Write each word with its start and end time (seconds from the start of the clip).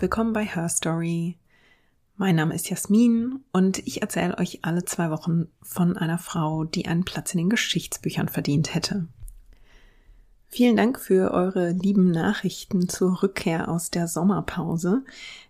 Willkommen 0.00 0.32
bei 0.32 0.46
Her 0.46 0.70
Story. 0.70 1.36
Mein 2.16 2.36
Name 2.36 2.54
ist 2.54 2.70
Jasmin 2.70 3.44
und 3.52 3.86
ich 3.86 4.00
erzähle 4.00 4.38
euch 4.38 4.60
alle 4.62 4.82
zwei 4.86 5.10
Wochen 5.10 5.48
von 5.60 5.98
einer 5.98 6.16
Frau, 6.16 6.64
die 6.64 6.86
einen 6.86 7.04
Platz 7.04 7.34
in 7.34 7.38
den 7.38 7.50
Geschichtsbüchern 7.50 8.28
verdient 8.28 8.74
hätte. 8.74 9.08
Vielen 10.48 10.78
Dank 10.78 10.98
für 10.98 11.32
eure 11.32 11.72
lieben 11.72 12.12
Nachrichten 12.12 12.88
zur 12.88 13.22
Rückkehr 13.22 13.68
aus 13.68 13.90
der 13.90 14.08
Sommerpause. 14.08 15.04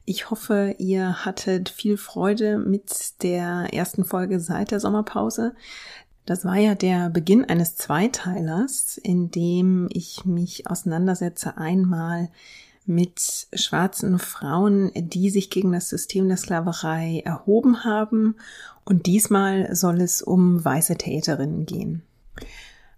Ich 0.04 0.30
hoffe, 0.32 0.74
ihr 0.78 1.24
hattet 1.24 1.68
viel 1.68 1.96
Freude 1.96 2.58
mit 2.58 3.22
der 3.22 3.72
ersten 3.72 4.04
Folge 4.04 4.40
seit 4.40 4.72
der 4.72 4.80
Sommerpause. 4.80 5.54
Das 6.26 6.44
war 6.44 6.56
ja 6.56 6.74
der 6.74 7.08
Beginn 7.08 7.44
eines 7.44 7.76
Zweiteilers, 7.76 8.98
in 8.98 9.30
dem 9.30 9.88
ich 9.92 10.24
mich 10.24 10.68
auseinandersetze 10.68 11.56
einmal 11.56 12.30
mit 12.90 13.48
schwarzen 13.54 14.18
Frauen, 14.18 14.90
die 14.94 15.30
sich 15.30 15.48
gegen 15.48 15.72
das 15.72 15.88
System 15.88 16.28
der 16.28 16.36
Sklaverei 16.36 17.22
erhoben 17.24 17.84
haben. 17.84 18.36
Und 18.84 19.06
diesmal 19.06 19.74
soll 19.74 20.00
es 20.00 20.20
um 20.20 20.62
weiße 20.62 20.96
Täterinnen 20.96 21.64
gehen. 21.64 22.02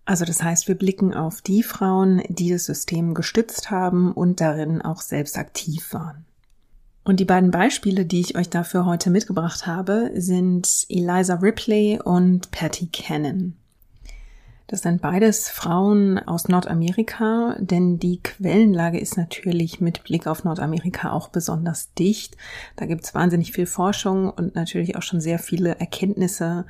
Also 0.05 0.25
das 0.25 0.43
heißt, 0.43 0.67
wir 0.67 0.75
blicken 0.75 1.15
auf 1.15 1.43
die 1.43 1.63
Frauen, 1.63 2.23
die 2.29 2.51
das 2.51 2.65
System 2.65 3.15
gestützt 3.15 3.71
haben 3.71 4.13
und 4.13 4.41
darin 4.41 4.83
auch 4.83 5.01
selbst 5.01 5.39
aktiv 5.39 5.93
waren. 5.93 6.25
Und 7.05 7.21
die 7.21 7.25
beiden 7.25 7.51
Beispiele, 7.51 8.05
die 8.05 8.21
ich 8.21 8.37
euch 8.37 8.49
dafür 8.49 8.87
heute 8.87 9.11
mitgebracht 9.11 9.67
habe, 9.67 10.11
sind 10.15 10.87
Eliza 10.89 11.35
Ripley 11.35 12.01
und 12.03 12.51
Patty 12.51 12.89
Cannon. 12.93 13.55
Das 14.73 14.81
sind 14.81 15.03
beides 15.03 15.51
Frauen 15.51 16.19
aus 16.19 16.49
Nordamerika, 16.49 17.57
denn 17.61 17.99
die 17.99 18.23
Quellenlage 18.23 18.99
ist 18.99 19.19
natürlich 19.19 19.83
mit 19.83 20.03
Blick 20.03 20.27
auf 20.27 20.45
Nordamerika 20.45 21.13
auch 21.13 21.29
besonders 21.29 21.93
dicht. 21.93 22.39
Da 22.77 22.87
gibt 22.87 23.05
es 23.05 23.15
wahnsinnig 23.15 23.53
viel 23.53 23.67
Forschung 23.67 24.31
und 24.31 24.55
natürlich 24.55 24.97
auch 24.97 25.03
schon 25.03 25.21
sehr 25.21 25.39
viele 25.39 25.79
Erkenntnisse 25.79 26.65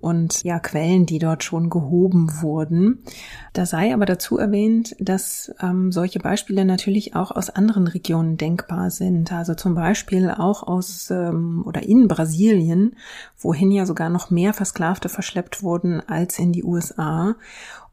und 0.00 0.42
ja 0.44 0.58
Quellen, 0.58 1.06
die 1.06 1.18
dort 1.18 1.42
schon 1.42 1.70
gehoben 1.70 2.42
wurden. 2.42 3.02
Da 3.52 3.66
sei 3.66 3.94
aber 3.94 4.06
dazu 4.06 4.38
erwähnt, 4.38 4.94
dass 4.98 5.52
ähm, 5.60 5.90
solche 5.92 6.18
Beispiele 6.18 6.64
natürlich 6.64 7.14
auch 7.14 7.30
aus 7.30 7.50
anderen 7.50 7.86
Regionen 7.86 8.36
denkbar 8.36 8.90
sind. 8.90 9.32
Also 9.32 9.54
zum 9.54 9.74
Beispiel 9.74 10.30
auch 10.30 10.62
aus 10.62 11.10
ähm, 11.10 11.62
oder 11.66 11.82
in 11.82 12.08
Brasilien, 12.08 12.96
wohin 13.38 13.70
ja 13.70 13.86
sogar 13.86 14.10
noch 14.10 14.30
mehr 14.30 14.52
Versklavte 14.52 15.08
verschleppt 15.08 15.62
wurden 15.62 16.00
als 16.06 16.38
in 16.38 16.52
die 16.52 16.64
USA. 16.64 17.36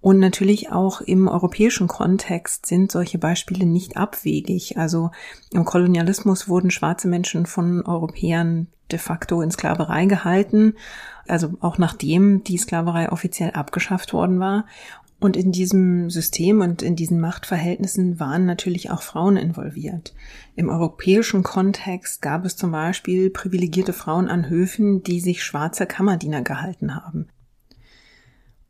Und 0.04 0.20
natürlich 0.20 0.70
auch 0.70 1.00
im 1.00 1.30
europäischen 1.30 1.88
Kontext 1.88 2.66
sind 2.66 2.92
solche 2.92 3.20
Beispiele 3.20 3.66
nicht 3.66 3.96
abwegig. 3.96 4.78
Also 4.78 5.12
im 5.52 5.64
Kolonialismus 5.64 6.50
wurden 6.50 6.72
schwarze 6.72 7.08
Menschen 7.08 7.46
von 7.46 7.86
Europäern 7.86 8.68
de 8.94 9.00
facto 9.00 9.42
in 9.42 9.52
Sklaverei 9.52 10.06
gehalten, 10.06 10.76
also 11.28 11.54
auch 11.60 11.78
nachdem 11.78 12.44
die 12.44 12.58
Sklaverei 12.58 13.12
offiziell 13.12 13.52
abgeschafft 13.52 14.14
worden 14.14 14.40
war. 14.40 14.66
Und 15.20 15.38
in 15.38 15.54
diesem 15.54 16.10
System 16.10 16.60
und 16.60 16.82
in 16.82 16.98
diesen 16.98 17.20
Machtverhältnissen 17.22 18.20
waren 18.20 18.46
natürlich 18.46 18.92
auch 18.92 19.02
Frauen 19.02 19.38
involviert. 19.38 20.14
Im 20.56 20.68
europäischen 20.68 21.44
Kontext 21.44 22.22
gab 22.22 22.44
es 22.44 22.58
zum 22.58 22.72
Beispiel 22.72 23.30
privilegierte 23.30 23.94
Frauen 23.94 24.28
an 24.28 24.50
Höfen, 24.50 25.02
die 25.02 25.22
sich 25.22 25.42
schwarze 25.42 25.86
Kammerdiener 25.86 26.42
gehalten 26.42 26.94
haben. 26.94 27.30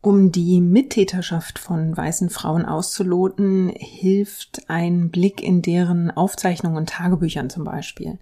Um 0.06 0.33
die 0.33 0.59
Mittäterschaft 0.59 1.59
von 1.59 1.95
weißen 1.95 2.29
Frauen 2.29 2.66
auszuloten, 2.66 3.72
hilft 3.73 4.69
ein 4.69 5.09
Blick 5.12 5.41
in 5.41 5.62
deren 5.62 6.12
Aufzeichnungen 6.12 6.75
und 6.75 6.89
Tagebüchern 6.89 7.50
zum 7.50 7.63
Beispiel. 7.63 8.19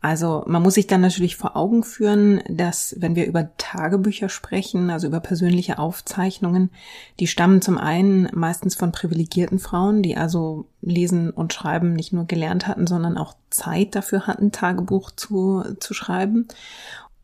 Also 0.00 0.44
man 0.46 0.62
muss 0.62 0.74
sich 0.74 0.86
dann 0.86 1.00
natürlich 1.00 1.34
vor 1.34 1.56
Augen 1.56 1.82
führen, 1.82 2.40
dass 2.48 2.94
wenn 3.00 3.16
wir 3.16 3.26
über 3.26 3.50
Tagebücher 3.56 4.28
sprechen, 4.28 4.90
also 4.90 5.08
über 5.08 5.18
persönliche 5.18 5.78
Aufzeichnungen, 5.78 6.70
die 7.18 7.26
stammen 7.26 7.62
zum 7.62 7.78
einen 7.78 8.28
meistens 8.32 8.76
von 8.76 8.92
privilegierten 8.92 9.58
Frauen, 9.58 10.02
die 10.02 10.16
also 10.16 10.66
lesen 10.82 11.30
und 11.30 11.52
schreiben 11.52 11.94
nicht 11.94 12.12
nur 12.12 12.26
gelernt 12.26 12.68
hatten, 12.68 12.86
sondern 12.86 13.18
auch 13.18 13.34
Zeit 13.50 13.96
dafür 13.96 14.28
hatten, 14.28 14.52
Tagebuch 14.52 15.10
zu, 15.10 15.64
zu 15.80 15.94
schreiben. 15.94 16.46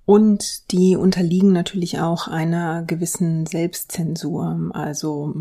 Und 0.04 0.72
die 0.72 0.96
unterliegen 0.96 1.52
natürlich 1.52 2.00
auch 2.00 2.26
einer 2.28 2.82
gewissen 2.82 3.46
Selbstzensur. 3.46 4.70
Also 4.74 5.34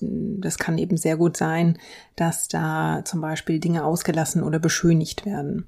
das 0.00 0.58
kann 0.58 0.76
eben 0.76 0.96
sehr 0.96 1.16
gut 1.16 1.36
sein, 1.36 1.78
dass 2.16 2.48
da 2.48 3.02
zum 3.04 3.20
Beispiel 3.20 3.60
Dinge 3.60 3.84
ausgelassen 3.84 4.42
oder 4.42 4.58
beschönigt 4.58 5.24
werden. 5.24 5.66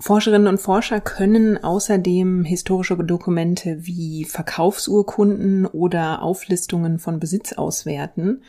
Forscherinnen 0.00 0.46
und 0.46 0.58
Forscher 0.58 1.00
können 1.00 1.62
außerdem 1.62 2.44
historische 2.44 2.96
Dokumente 2.96 3.78
wie 3.86 4.24
Verkaufsurkunden 4.24 5.66
oder 5.66 6.22
Auflistungen 6.22 6.98
von 6.98 7.18
Besitz 7.18 7.52
auswerten 7.52 8.42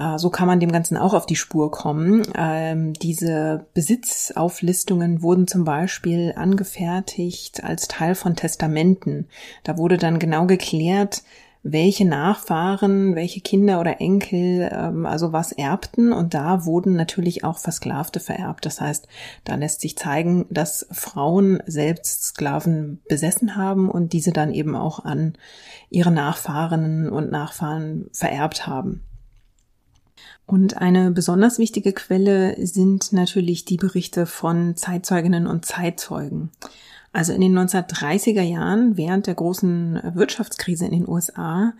äh, 0.00 0.18
so 0.18 0.30
kann 0.30 0.48
man 0.48 0.58
dem 0.58 0.72
Ganzen 0.72 0.96
auch 0.96 1.14
auf 1.14 1.26
die 1.26 1.36
Spur 1.36 1.70
kommen. 1.70 2.22
Ähm, 2.36 2.94
diese 2.94 3.66
Besitzauflistungen 3.74 5.22
wurden 5.22 5.46
zum 5.46 5.64
Beispiel 5.64 6.32
angefertigt 6.34 7.62
als 7.62 7.86
Teil 7.86 8.14
von 8.14 8.34
Testamenten. 8.34 9.28
Da 9.62 9.76
wurde 9.76 9.98
dann 9.98 10.18
genau 10.18 10.46
geklärt, 10.46 11.22
welche 11.62 12.06
Nachfahren, 12.06 13.14
welche 13.14 13.40
Kinder 13.40 13.80
oder 13.80 14.00
Enkel 14.00 14.70
ähm, 14.72 15.04
also 15.04 15.32
was 15.32 15.52
erbten 15.52 16.12
und 16.12 16.32
da 16.32 16.64
wurden 16.64 16.96
natürlich 16.96 17.44
auch 17.44 17.58
Versklavte 17.58 18.18
vererbt. 18.18 18.64
Das 18.64 18.80
heißt, 18.80 19.06
da 19.44 19.56
lässt 19.56 19.82
sich 19.82 19.96
zeigen, 19.96 20.46
dass 20.48 20.86
Frauen 20.90 21.62
selbst 21.66 22.24
Sklaven 22.24 23.00
besessen 23.08 23.56
haben 23.56 23.90
und 23.90 24.14
diese 24.14 24.32
dann 24.32 24.52
eben 24.52 24.74
auch 24.74 25.04
an 25.04 25.34
ihre 25.90 26.10
Nachfahrinnen 26.10 27.10
und 27.10 27.30
Nachfahren 27.30 28.08
vererbt 28.12 28.66
haben. 28.66 29.02
Und 30.46 30.78
eine 30.78 31.12
besonders 31.12 31.58
wichtige 31.58 31.92
Quelle 31.92 32.56
sind 32.66 33.12
natürlich 33.12 33.66
die 33.66 33.76
Berichte 33.76 34.26
von 34.26 34.76
Zeitzeuginnen 34.76 35.46
und 35.46 35.64
Zeitzeugen. 35.64 36.50
Also 37.12 37.32
in 37.32 37.40
den 37.40 37.58
1930er 37.58 38.42
Jahren, 38.42 38.96
während 38.96 39.26
der 39.26 39.34
großen 39.34 40.00
Wirtschaftskrise 40.14 40.84
in 40.86 40.92
den 40.92 41.08
USA, 41.08 41.72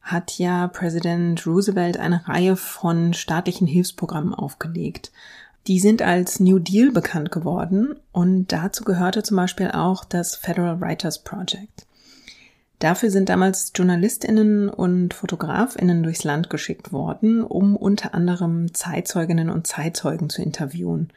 hat 0.00 0.38
ja 0.38 0.68
Präsident 0.68 1.44
Roosevelt 1.46 1.96
eine 1.96 2.28
Reihe 2.28 2.56
von 2.56 3.12
staatlichen 3.12 3.66
Hilfsprogrammen 3.66 4.34
aufgelegt. 4.34 5.10
Die 5.66 5.80
sind 5.80 6.00
als 6.00 6.38
New 6.38 6.60
Deal 6.60 6.92
bekannt 6.92 7.32
geworden 7.32 7.96
und 8.12 8.52
dazu 8.52 8.84
gehörte 8.84 9.24
zum 9.24 9.36
Beispiel 9.36 9.72
auch 9.72 10.04
das 10.04 10.36
Federal 10.36 10.80
Writers 10.80 11.24
Project. 11.24 11.86
Dafür 12.78 13.10
sind 13.10 13.30
damals 13.30 13.72
Journalistinnen 13.74 14.68
und 14.68 15.14
Fotografinnen 15.14 16.04
durchs 16.04 16.22
Land 16.22 16.50
geschickt 16.50 16.92
worden, 16.92 17.42
um 17.42 17.74
unter 17.74 18.14
anderem 18.14 18.74
Zeitzeuginnen 18.74 19.50
und 19.50 19.66
Zeitzeugen 19.66 20.30
zu 20.30 20.42
interviewen. 20.42 21.10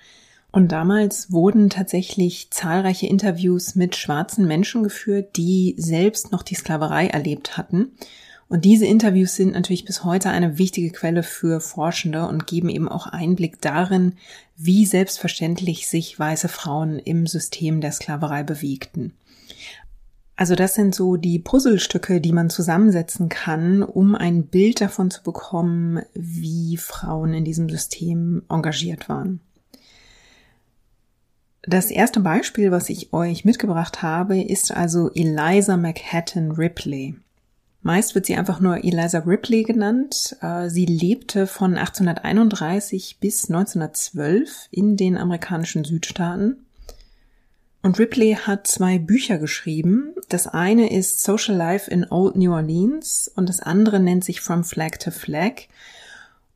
Und 0.52 0.72
damals 0.72 1.32
wurden 1.32 1.70
tatsächlich 1.70 2.50
zahlreiche 2.50 3.08
Interviews 3.08 3.76
mit 3.76 3.96
schwarzen 3.96 4.48
Menschen 4.48 4.84
geführt, 4.84 5.36
die 5.38 5.76
selbst 5.78 6.32
noch 6.32 6.42
die 6.42 6.56
Sklaverei 6.56 7.08
erlebt 7.08 7.58
hatten. 7.58 7.92
Und 8.48 8.66
diese 8.66 8.88
Interviews 8.88 9.36
sind 9.36 9.54
natürlich 9.54 9.86
bis 9.86 10.04
heute 10.04 10.32
eine 10.32 10.58
wichtige 10.58 10.90
Quelle 10.90 11.22
für 11.22 11.62
Forschende 11.62 12.28
und 12.28 12.48
geben 12.48 12.70
eben 12.70 12.90
auch 12.90 13.06
Einblick 13.06 13.62
darin, 13.62 14.14
wie 14.58 14.88
selbstverständlich 14.88 15.88
sich 15.88 16.18
weiße 16.18 16.48
Frauen 16.48 16.98
im 16.98 17.28
System 17.28 17.80
der 17.80 17.92
Sklaverei 17.92 18.42
bewegten. 18.42 19.14
Also 20.36 20.56
das 20.56 20.74
sind 20.74 20.96
so 20.96 21.16
die 21.16 21.38
Puzzlestücke, 21.38 22.22
die 22.22 22.32
man 22.32 22.50
zusammensetzen 22.50 23.30
kann, 23.30 23.84
um 23.84 24.16
ein 24.16 24.48
Bild 24.48 24.82
davon 24.82 25.12
zu 25.12 25.22
bekommen, 25.22 26.02
wie 26.14 26.78
Frauen 26.78 27.34
in 27.34 27.46
diesem 27.46 27.70
System 27.70 28.44
engagiert 28.50 29.10
waren. 29.10 29.42
Das 31.64 31.92
erste 31.92 32.20
Beispiel, 32.20 32.72
was 32.72 32.90
ich 32.90 33.14
euch 33.14 33.46
mitgebracht 33.46 34.02
habe, 34.02 34.42
ist 34.42 34.72
also 34.72 35.12
Eliza 35.14 35.78
Manhattan 35.78 36.52
Ripley. 36.52 37.16
Meist 37.82 38.16
wird 38.16 38.26
sie 38.26 38.36
einfach 38.36 38.60
nur 38.60 38.84
Eliza 38.84 39.20
Ripley 39.20 39.64
genannt. 39.64 40.36
Äh, 40.42 40.70
sie 40.70 40.86
lebte 40.86 41.48
von 41.48 41.78
1831 41.78 43.18
bis 43.20 43.50
1912 43.50 44.68
in 44.72 44.98
den 44.98 45.18
amerikanischen 45.18 45.84
Südstaaten 45.86 46.66
und 47.82 47.98
Ripley 47.98 48.36
hat 48.36 48.68
zwei 48.68 49.00
Bücher 49.00 49.38
geschrieben. 49.38 50.14
Das 50.28 50.48
eine 50.48 50.92
ist 50.92 51.24
Social 51.24 51.56
Life 51.56 51.90
in 51.90 52.06
Old 52.10 52.36
New 52.36 52.52
Orleans 52.52 53.32
und 53.36 53.48
das 53.48 53.62
andere 53.62 54.00
nennt 54.00 54.26
sich 54.26 54.42
From 54.42 54.64
Flag 54.64 54.98
to 55.00 55.12
Flag. 55.12 55.68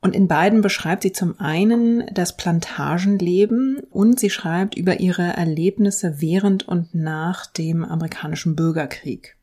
Und 0.04 0.14
in 0.14 0.28
beiden 0.28 0.60
beschreibt 0.60 1.02
sie 1.02 1.12
zum 1.12 1.40
einen 1.40 2.04
das 2.12 2.36
Plantagenleben 2.36 3.78
und 3.90 4.20
sie 4.20 4.28
schreibt 4.28 4.76
über 4.76 5.00
ihre 5.00 5.22
Erlebnisse 5.22 6.16
während 6.18 6.68
und 6.68 6.94
nach 6.94 7.46
dem 7.46 7.82
amerikanischen 7.86 8.54
Bürgerkrieg. 8.54 9.34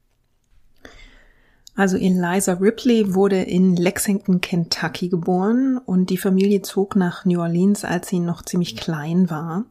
Also 1.76 1.98
Eliza 1.98 2.54
Ripley 2.54 3.16
wurde 3.16 3.42
in 3.42 3.76
Lexington, 3.76 4.40
Kentucky 4.40 5.10
geboren 5.10 5.80
und 5.84 6.12
die 6.12 6.18
Familie 6.18 6.62
zog 6.62 6.96
nach 6.96 7.26
New 7.26 7.40
Orleans, 7.40 7.84
als 7.84 8.10
sie 8.10 8.20
noch 8.20 8.44
ziemlich 8.44 8.78
klein 8.78 9.32
war. 9.32 9.66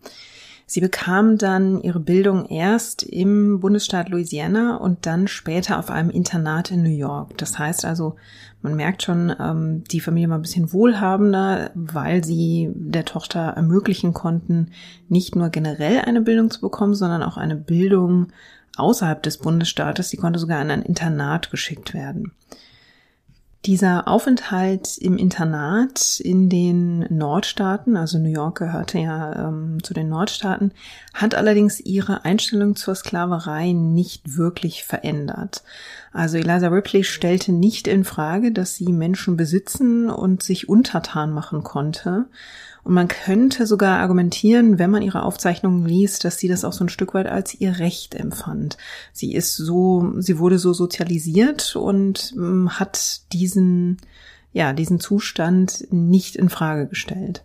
Sie 0.66 0.81
bekam 0.81 1.36
dann 1.36 1.81
ihre 1.82 1.98
Bildung 1.98 2.46
erst 2.46 3.02
im 3.02 3.58
Bundesstaat 3.58 4.08
Louisiana 4.08 4.76
und 4.76 5.04
dann 5.04 5.26
später 5.26 5.81
auf 5.81 5.90
einem 5.90 6.10
Internat 6.10 6.70
in 6.70 6.84
New 6.84 6.96
York. 6.96 7.36
Das 7.38 7.58
heißt 7.58 7.84
also, 7.84 8.14
man 8.62 8.76
merkt 8.76 9.02
schon, 9.02 9.34
ähm, 9.40 9.84
die 9.84 10.00
Familie 10.00 10.28
war 10.28 10.38
ein 10.38 10.42
bisschen 10.42 10.72
wohlhabender, 10.72 11.70
weil 11.74 12.24
sie 12.24 12.70
der 12.74 13.04
Tochter 13.04 13.40
ermöglichen 13.40 14.12
konnten, 14.12 14.70
nicht 15.08 15.34
nur 15.34 15.48
generell 15.48 16.00
eine 16.00 16.20
Bildung 16.20 16.50
zu 16.50 16.60
bekommen, 16.60 16.94
sondern 16.94 17.22
auch 17.22 17.36
eine 17.36 17.56
Bildung 17.56 18.28
außerhalb 18.76 19.22
des 19.22 19.38
Bundesstaates. 19.38 20.10
Sie 20.10 20.16
konnte 20.16 20.38
sogar 20.38 20.60
in 20.60 20.70
ein 20.70 20.82
Internat 20.82 21.50
geschickt 21.50 21.94
werden. 21.94 22.32
Dieser 23.66 24.08
Aufenthalt 24.08 24.96
im 24.96 25.18
Internat 25.18 26.18
in 26.18 26.48
den 26.48 27.00
Nordstaaten, 27.10 27.94
also 27.94 28.18
New 28.18 28.30
York 28.30 28.58
gehörte 28.58 28.98
ja 28.98 29.48
ähm, 29.48 29.82
zu 29.82 29.92
den 29.92 30.08
Nordstaaten, 30.08 30.72
hat 31.12 31.34
allerdings 31.34 31.78
ihre 31.78 32.24
Einstellung 32.24 32.74
zur 32.74 32.94
Sklaverei 32.94 33.72
nicht 33.72 34.38
wirklich 34.38 34.84
verändert. 34.84 35.62
Also 36.10 36.38
Eliza 36.38 36.68
Ripley 36.68 37.04
stellte 37.04 37.52
nicht 37.52 37.86
in 37.86 38.04
Frage, 38.04 38.50
dass 38.50 38.76
sie 38.76 38.92
Menschen 38.92 39.36
besitzen 39.36 40.08
und 40.08 40.42
sich 40.42 40.70
untertan 40.70 41.30
machen 41.30 41.62
konnte, 41.62 42.28
und 42.82 42.94
man 42.94 43.09
könnte 43.09 43.67
sogar 43.67 43.99
argumentieren, 43.99 44.79
wenn 44.79 44.91
man 44.91 45.03
ihre 45.03 45.23
Aufzeichnungen 45.23 45.85
liest, 45.85 46.25
dass 46.25 46.38
sie 46.38 46.49
das 46.49 46.65
auch 46.65 46.73
so 46.73 46.85
ein 46.85 46.88
Stück 46.88 47.15
weit 47.15 47.27
als 47.27 47.55
ihr 47.55 47.79
Recht 47.79 48.15
empfand. 48.15 48.79
Sie 49.12 49.35
ist 49.35 49.56
so, 49.56 50.15
sie 50.19 50.38
wurde 50.38 50.59
so 50.59 50.73
sozialisiert 50.73 51.77
und 51.77 52.32
ähm, 52.37 52.79
hat 52.79 53.32
diesen, 53.32 53.99
ja, 54.53 54.73
diesen 54.73 55.00
Zustand 55.00 55.87
nicht 55.91 56.37
in 56.37 56.49
Frage 56.49 56.87
gestellt. 56.87 57.44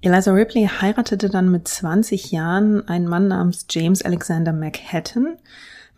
Eliza 0.00 0.30
Ripley 0.30 0.68
heiratete 0.80 1.28
dann 1.28 1.50
mit 1.50 1.66
20 1.66 2.30
Jahren 2.30 2.86
einen 2.86 3.08
Mann 3.08 3.26
namens 3.26 3.66
James 3.68 4.02
Alexander 4.02 4.52
Manhattan 4.52 5.36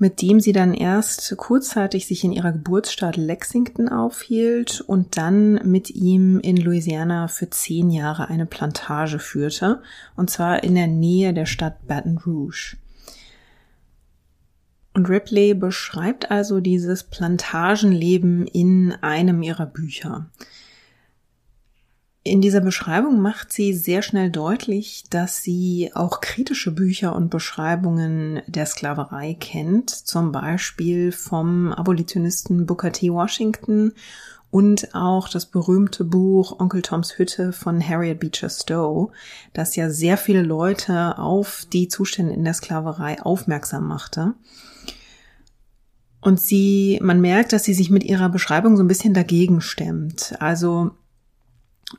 mit 0.01 0.23
dem 0.23 0.41
sie 0.41 0.53
dann 0.53 0.73
erst 0.73 1.37
kurzzeitig 1.37 2.07
sich 2.07 2.25
in 2.25 2.33
ihrer 2.33 2.53
Geburtsstadt 2.53 3.19
Lexington 3.19 3.91
aufhielt 3.91 4.81
und 4.81 5.19
dann 5.19 5.61
mit 5.71 5.91
ihm 5.91 6.41
in 6.41 6.57
Louisiana 6.57 7.29
für 7.29 7.51
zehn 7.51 7.91
Jahre 7.91 8.29
eine 8.29 8.47
Plantage 8.47 9.19
führte, 9.19 9.83
und 10.17 10.31
zwar 10.31 10.65
in 10.65 10.75
der 10.75 10.87
Nähe 10.87 11.35
der 11.35 11.45
Stadt 11.45 11.87
Baton 11.87 12.17
Rouge. 12.17 12.79
Und 14.95 15.11
Ripley 15.11 15.53
beschreibt 15.53 16.31
also 16.31 16.61
dieses 16.61 17.05
Plantagenleben 17.05 18.47
in 18.47 18.95
einem 19.03 19.43
ihrer 19.43 19.67
Bücher. 19.67 20.31
In 22.23 22.43
dieser 22.43 22.61
Beschreibung 22.61 23.21
macht 23.21 23.51
sie 23.51 23.73
sehr 23.73 24.03
schnell 24.03 24.31
deutlich, 24.31 25.05
dass 25.09 25.43
sie 25.43 25.91
auch 25.95 26.21
kritische 26.21 26.71
Bücher 26.71 27.17
und 27.17 27.31
Beschreibungen 27.31 28.43
der 28.47 28.67
Sklaverei 28.67 29.35
kennt, 29.41 29.89
zum 29.89 30.31
Beispiel 30.31 31.13
vom 31.13 31.73
Abolitionisten 31.73 32.67
Booker 32.67 32.93
T. 32.93 33.11
Washington 33.11 33.95
und 34.51 34.95
auch 34.95 35.31
das 35.31 35.47
berühmte 35.47 36.05
Buch 36.05 36.61
Onkel 36.61 36.83
Toms 36.83 37.17
Hütte 37.17 37.55
von 37.55 37.81
Harriet 37.81 38.21
Beecher 38.21 38.51
Stowe, 38.51 39.13
das 39.55 39.75
ja 39.77 39.89
sehr 39.89 40.19
viele 40.19 40.43
Leute 40.43 41.17
auf 41.19 41.67
die 41.73 41.89
Zustände 41.89 42.35
in 42.35 42.45
der 42.45 42.55
Sklaverei 42.55 43.23
aufmerksam 43.23 43.87
machte. 43.87 44.35
Und 46.21 46.39
sie, 46.39 46.99
man 47.03 47.23
merkt, 47.23 47.55
dass 47.55 47.65
sie 47.65 47.73
sich 47.73 47.89
mit 47.89 48.05
ihrer 48.05 48.29
Beschreibung 48.29 48.77
so 48.77 48.83
ein 48.83 48.89
bisschen 48.89 49.15
dagegen 49.15 49.63
stemmt. 49.63 50.35
Also 50.39 50.91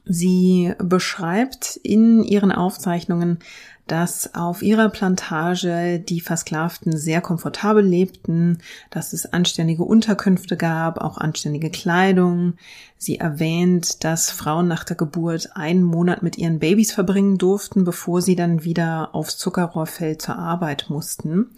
Sie 0.06 0.74
beschreibt 0.78 1.78
in 1.84 2.24
ihren 2.24 2.52
Aufzeichnungen, 2.52 3.40
dass 3.88 4.36
auf 4.36 4.62
ihrer 4.62 4.88
Plantage 4.88 6.00
die 6.00 6.22
Versklavten 6.22 6.96
sehr 6.96 7.20
komfortabel 7.20 7.84
lebten, 7.84 8.60
dass 8.90 9.12
es 9.12 9.34
anständige 9.34 9.84
Unterkünfte 9.84 10.56
gab, 10.56 11.00
auch 11.00 11.18
anständige 11.18 11.70
Kleidung. 11.70 12.54
Sie 12.98 13.18
erwähnt, 13.18 14.06
dass 14.06 14.32
Frauen 14.32 14.70
nach 14.70 14.86
der 14.86 14.96
Geburt 14.96 15.58
einen 15.58 15.84
Monat 15.84 16.24
mit 16.24 16.38
ihren 16.38 16.60
Babys 16.60 16.94
verbringen 16.94 17.38
durften, 17.38 17.84
bevor 17.84 18.22
sie 18.22 18.38
dann 18.38 18.64
wieder 18.64 19.14
aufs 19.14 19.38
Zuckerrohrfeld 19.38 20.22
zur 20.22 20.38
Arbeit 20.38 20.86
mussten. 20.88 21.50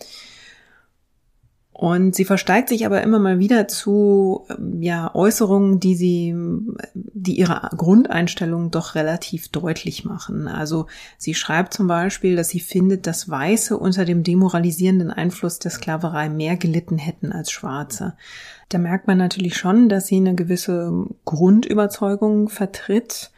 Und 1.74 2.14
sie 2.14 2.24
versteigt 2.24 2.70
sich 2.70 2.86
aber 2.86 3.02
immer 3.02 3.18
mal 3.18 3.40
wieder 3.40 3.68
zu 3.68 4.46
ja, 4.80 5.14
Äußerungen, 5.16 5.80
die 5.80 5.96
sie, 5.96 6.36
die 6.94 7.40
ihre 7.40 7.68
Grundeinstellung 7.76 8.70
doch 8.70 8.94
relativ 8.94 9.50
deutlich 9.50 10.06
machen. 10.06 10.48
Also 10.48 10.86
sie 11.18 11.34
schreibt 11.34 11.74
zum 11.74 11.88
Beispiel, 11.88 12.36
dass 12.36 12.50
sie 12.50 12.60
findet, 12.60 13.08
dass 13.08 13.28
Weiße 13.28 13.76
unter 13.76 14.06
dem 14.06 14.22
demoralisierenden 14.22 15.10
Einfluss 15.10 15.58
der 15.58 15.72
Sklaverei 15.72 16.30
mehr 16.30 16.58
gelitten 16.58 17.00
hätten 17.00 17.32
als 17.32 17.52
Schwarze. 17.52 18.14
Da 18.70 18.78
merkt 18.78 19.08
man 19.08 19.18
natürlich 19.18 19.58
schon, 19.58 19.90
dass 19.90 20.06
sie 20.06 20.18
eine 20.18 20.36
gewisse 20.36 21.08
Grundüberzeugung 21.26 22.50
vertritt 22.50 23.32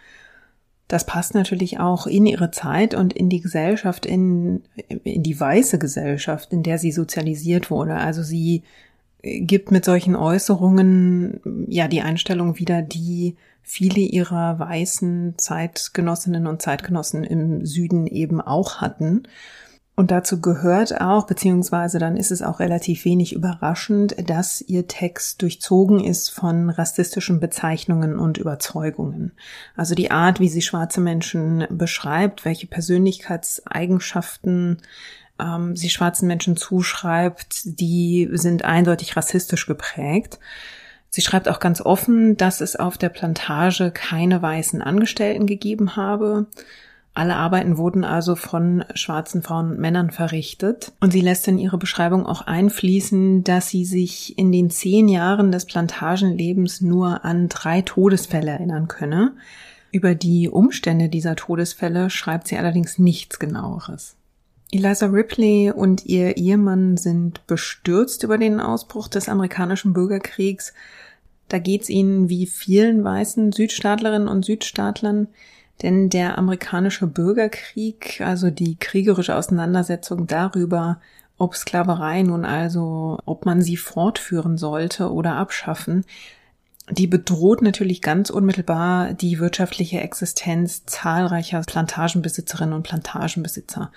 das 0.88 1.06
passt 1.06 1.34
natürlich 1.34 1.80
auch 1.80 2.06
in 2.06 2.26
ihre 2.26 2.52
Zeit 2.52 2.94
und 2.94 3.14
in 3.14 3.30
die 3.30 3.42
Gesellschaft, 3.42 4.06
in, 4.06 4.64
in 5.04 5.24
die 5.24 5.40
weiße 5.40 5.80
Gesellschaft, 5.80 6.54
in 6.54 6.62
der 6.62 6.78
sie 6.78 6.92
sozialisiert 6.92 7.72
wurde. 7.72 7.96
Also 7.96 8.22
sie 8.22 8.64
gibt 9.24 9.72
mit 9.72 9.84
solchen 9.84 10.16
Äußerungen 10.16 11.66
ja 11.68 11.88
die 11.88 12.02
Einstellung 12.02 12.60
wieder, 12.60 12.84
die 12.84 13.36
viele 13.64 14.02
ihrer 14.02 14.60
weißen 14.60 15.34
Zeitgenossinnen 15.38 16.46
und 16.46 16.62
Zeitgenossen 16.62 17.24
im 17.24 17.66
Süden 17.66 18.06
eben 18.06 18.40
auch 18.40 18.78
hatten. 18.78 19.24
Und 19.96 20.12
dazu 20.12 20.40
gehört 20.42 21.00
auch, 21.00 21.26
beziehungsweise 21.26 21.98
dann 22.00 22.18
ist 22.18 22.32
es 22.32 22.42
auch 22.42 22.60
relativ 22.60 23.06
wenig 23.06 23.32
überraschend, 23.34 24.30
dass 24.30 24.60
ihr 24.60 24.88
Text 24.88 25.42
durchzogen 25.42 26.04
ist 26.04 26.32
von 26.32 26.70
rassistischen 26.70 27.40
Bezeichnungen 27.40 28.20
und 28.20 28.38
Überzeugungen. 28.38 29.32
Also 29.78 29.96
die 29.96 30.12
Art, 30.12 30.42
wie 30.42 30.50
sie 30.50 30.62
schwarze 30.62 31.00
Menschen 31.00 31.66
beschreibt, 31.70 32.44
welche 32.44 32.68
Persönlichkeitseigenschaften 32.68 34.82
ähm, 35.40 35.78
sie 35.78 35.90
schwarzen 35.90 36.28
Menschen 36.28 36.58
zuschreibt, 36.58 37.62
die 37.64 38.30
sind 38.34 38.66
eindeutig 38.66 39.16
rassistisch 39.16 39.66
geprägt. 39.66 40.40
Sie 41.10 41.22
schreibt 41.22 41.48
auch 41.48 41.62
ganz 41.62 41.80
offen, 41.80 42.36
dass 42.36 42.60
es 42.60 42.76
auf 42.76 42.98
der 42.98 43.08
Plantage 43.08 43.92
keine 43.92 44.42
weißen 44.42 44.82
Angestellten 44.82 45.46
gegeben 45.46 45.96
habe 45.96 46.48
alle 47.16 47.38
Arbeiten 47.38 47.78
wurden 47.78 48.04
also 48.04 48.36
von 48.36 48.84
schwarzen 48.94 49.42
Frauen 49.42 49.72
und 49.72 49.80
Männern 49.80 50.12
verrichtet. 50.12 50.92
Und 51.00 51.12
sie 51.12 51.22
lässt 51.22 51.48
in 51.48 51.58
ihre 51.58 51.78
Beschreibung 51.78 52.26
auch 52.26 52.42
einfließen, 52.42 53.46
dass 53.46 53.70
sie 53.70 53.86
sich 53.86 54.38
in 54.38 54.52
den 54.52 54.70
zehn 54.70 55.08
Jahren 55.08 55.50
des 55.50 55.66
Plantagenlebens 55.66 56.82
nur 56.82 57.24
an 57.24 57.48
drei 57.48 57.82
Todesfälle 57.82 58.52
erinnern 58.52 58.90
könne. 58.90 59.34
Über 59.94 60.14
die 60.14 60.50
Umstände 60.50 61.08
dieser 61.08 61.38
Todesfälle 61.38 62.10
schreibt 62.10 62.50
sie 62.50 62.58
allerdings 62.58 63.00
nichts 63.00 63.40
genaueres. 63.40 64.18
Eliza 64.72 65.06
Ripley 65.06 65.72
und 65.72 66.06
ihr 66.06 66.36
Ehemann 66.36 66.98
sind 66.98 67.48
bestürzt 67.48 68.24
über 68.24 68.38
den 68.38 68.60
Ausbruch 68.60 69.08
des 69.08 69.30
amerikanischen 69.30 69.94
Bürgerkriegs. 69.94 70.74
Da 71.48 71.60
geht's 71.60 71.88
ihnen 71.88 72.28
wie 72.28 72.46
vielen 72.46 73.06
weißen 73.06 73.54
Südstaatlerinnen 73.54 74.28
und 74.28 74.44
Südstaatlern 74.44 75.30
denn 75.82 76.10
der 76.10 76.38
amerikanische 76.38 77.08
Bürgerkrieg, 77.08 78.22
also 78.22 78.50
die 78.50 78.78
kriegerische 78.78 79.36
Auseinandersetzung 79.36 80.28
darüber, 80.28 81.00
ob 81.38 81.56
Sklaverei 81.56 82.22
nun 82.24 82.46
also, 82.46 83.20
ob 83.26 83.46
man 83.46 83.62
sie 83.62 83.78
fortführen 83.78 84.58
sollte 84.58 85.12
oder 85.12 85.36
abschaffen, 85.36 86.06
die 86.92 87.08
bedroht 87.08 87.62
natürlich 87.62 88.02
ganz 88.02 88.30
unmittelbar 88.30 89.14
die 89.14 89.40
wirtschaftliche 89.40 90.02
Existenz 90.02 90.86
zahlreicher 90.86 91.62
Plantagenbesitzerinnen 91.62 92.74
und 92.74 92.84
Plantagenbesitzer. 92.84 93.92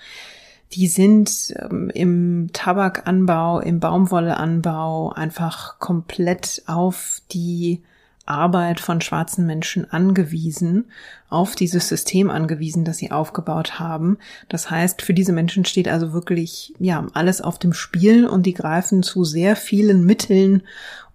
Die 0.73 0.87
sind 0.87 1.53
ähm, 1.57 1.89
im 1.93 2.49
Tabakanbau, 2.51 3.59
im 3.59 3.79
Baumwolleanbau 3.79 5.11
einfach 5.11 5.79
komplett 5.79 6.63
auf 6.67 7.21
die 7.31 7.81
Arbeit 8.29 8.79
von 8.79 9.01
schwarzen 9.01 9.45
Menschen 9.45 9.89
angewiesen, 9.91 10.91
auf 11.29 11.55
dieses 11.55 11.87
System 11.89 12.29
angewiesen, 12.29 12.85
das 12.85 12.97
sie 12.97 13.11
aufgebaut 13.11 13.79
haben. 13.79 14.17
Das 14.47 14.69
heißt, 14.69 15.01
für 15.01 15.13
diese 15.13 15.33
Menschen 15.33 15.65
steht 15.65 15.87
also 15.87 16.13
wirklich, 16.13 16.73
ja, 16.79 17.05
alles 17.13 17.41
auf 17.41 17.59
dem 17.59 17.73
Spiel 17.73 18.27
und 18.27 18.45
die 18.45 18.53
greifen 18.53 19.03
zu 19.03 19.23
sehr 19.23 19.55
vielen 19.55 20.05
Mitteln, 20.05 20.63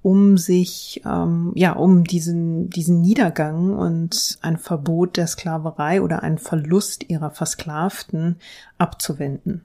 um 0.03 0.37
sich, 0.37 1.01
ähm, 1.07 1.53
ja, 1.55 1.73
um 1.73 2.05
diesen, 2.05 2.69
diesen 2.69 3.01
Niedergang 3.01 3.73
und 3.73 4.39
ein 4.43 4.59
Verbot 4.59 5.17
der 5.17 5.27
Sklaverei 5.27 6.03
oder 6.03 6.23
einen 6.23 6.39
Verlust 6.39 7.09
ihrer 7.09 7.31
Versklavten 7.31 8.37
abzuwenden. 8.77 9.65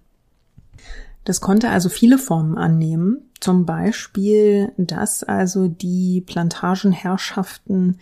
Das 1.26 1.42
konnte 1.42 1.70
also 1.70 1.90
viele 1.90 2.18
Formen 2.18 2.58
annehmen. 2.58 3.30
Zum 3.40 3.66
Beispiel, 3.66 4.72
dass 4.78 5.24
also 5.24 5.68
die 5.68 6.22
Plantagenherrschaften 6.26 8.00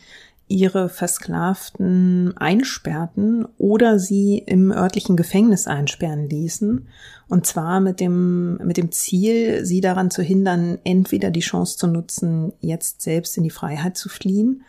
ihre 0.48 0.88
Versklavten 0.88 2.36
einsperrten 2.38 3.46
oder 3.58 4.00
sie 4.00 4.38
im 4.46 4.72
örtlichen 4.72 5.18
Gefängnis 5.18 5.68
einsperren 5.68 6.30
ließen. 6.30 6.88
Und 7.28 7.46
zwar 7.46 7.82
mit 7.82 8.00
dem, 8.00 8.56
mit 8.58 8.78
dem 8.78 8.92
Ziel, 8.92 9.66
sie 9.66 9.82
daran 9.82 10.10
zu 10.10 10.22
hindern, 10.22 10.78
entweder 10.86 11.32
die 11.32 11.42
Chance 11.42 11.78
zu 11.78 11.88
nutzen, 11.88 12.54
jetzt 12.62 13.02
selbst 13.02 13.38
in 13.38 13.44
die 13.44 13.50
Freiheit 13.50 13.98
zu 13.98 14.08
fliehen 14.08 14.64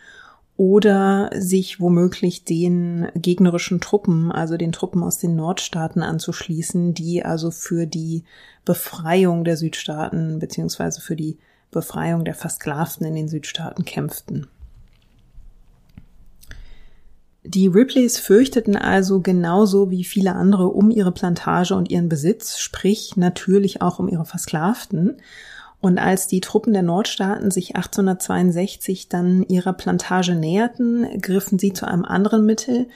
oder 0.59 1.29
sich 1.33 1.79
womöglich 1.79 2.43
den 2.43 3.07
gegnerischen 3.15 3.79
Truppen, 3.79 4.29
also 4.29 4.57
den 4.57 4.73
Truppen 4.73 5.03
aus 5.03 5.17
den 5.17 5.37
Nordstaaten 5.37 6.03
anzuschließen, 6.03 6.93
die 6.93 7.23
also 7.23 7.49
für 7.49 7.87
die 7.87 8.25
Befreiung 8.65 9.45
der 9.45 9.55
Südstaaten 9.55 10.37
beziehungsweise 10.37 10.99
für 10.99 11.15
die 11.15 11.37
Befreiung 11.71 12.25
der 12.25 12.35
Versklavten 12.35 13.07
in 13.07 13.15
den 13.15 13.29
Südstaaten 13.29 13.85
kämpften. 13.85 14.47
Die 17.45 17.67
Ripleys 17.67 18.19
fürchteten 18.19 18.75
also 18.75 19.21
genauso 19.21 19.91
wie 19.91 20.03
viele 20.03 20.35
andere 20.35 20.67
um 20.67 20.91
ihre 20.91 21.13
Plantage 21.13 21.73
und 21.73 21.89
ihren 21.89 22.09
Besitz, 22.09 22.57
sprich 22.59 23.15
natürlich 23.15 23.81
auch 23.81 23.99
um 23.99 24.09
ihre 24.09 24.25
Versklavten. 24.25 25.21
Und 25.81 25.97
als 25.97 26.27
die 26.27 26.41
Truppen 26.41 26.73
der 26.73 26.81
Nordstaaten 26.81 27.51
sich 27.51 27.75
1862 27.75 29.07
dann 29.07 29.43
ihrer 29.43 29.73
Plantage 29.73 30.35
näherten, 30.35 31.21
griffen 31.21 31.57
sie 31.57 31.71
zu 31.71 31.87
einem 31.87 32.03
anderen 32.03 32.45
Mittel. 32.45 32.87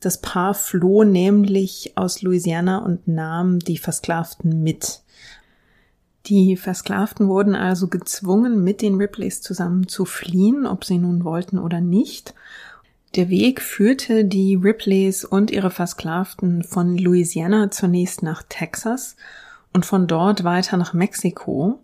Das 0.00 0.20
Paar 0.20 0.54
floh 0.54 1.04
nämlich 1.04 1.92
aus 1.94 2.22
Louisiana 2.22 2.78
und 2.78 3.06
nahm 3.06 3.60
die 3.60 3.78
Versklavten 3.78 4.62
mit. 4.62 5.02
Die 6.26 6.56
Versklavten 6.56 7.28
wurden 7.28 7.54
also 7.54 7.88
gezwungen, 7.88 8.62
mit 8.62 8.82
den 8.82 8.96
Ripleys 8.96 9.40
zusammen 9.40 9.86
zu 9.86 10.04
fliehen, 10.04 10.66
ob 10.66 10.84
sie 10.84 10.98
nun 10.98 11.24
wollten 11.24 11.58
oder 11.58 11.80
nicht. 11.80 12.34
Der 13.14 13.28
Weg 13.28 13.60
führte 13.60 14.24
die 14.24 14.54
Ripleys 14.54 15.24
und 15.24 15.50
ihre 15.50 15.70
Versklavten 15.70 16.62
von 16.64 16.96
Louisiana 16.96 17.70
zunächst 17.70 18.22
nach 18.22 18.42
Texas 18.48 19.16
und 19.72 19.84
von 19.84 20.06
dort 20.06 20.44
weiter 20.44 20.76
nach 20.76 20.94
Mexiko. 20.94 21.80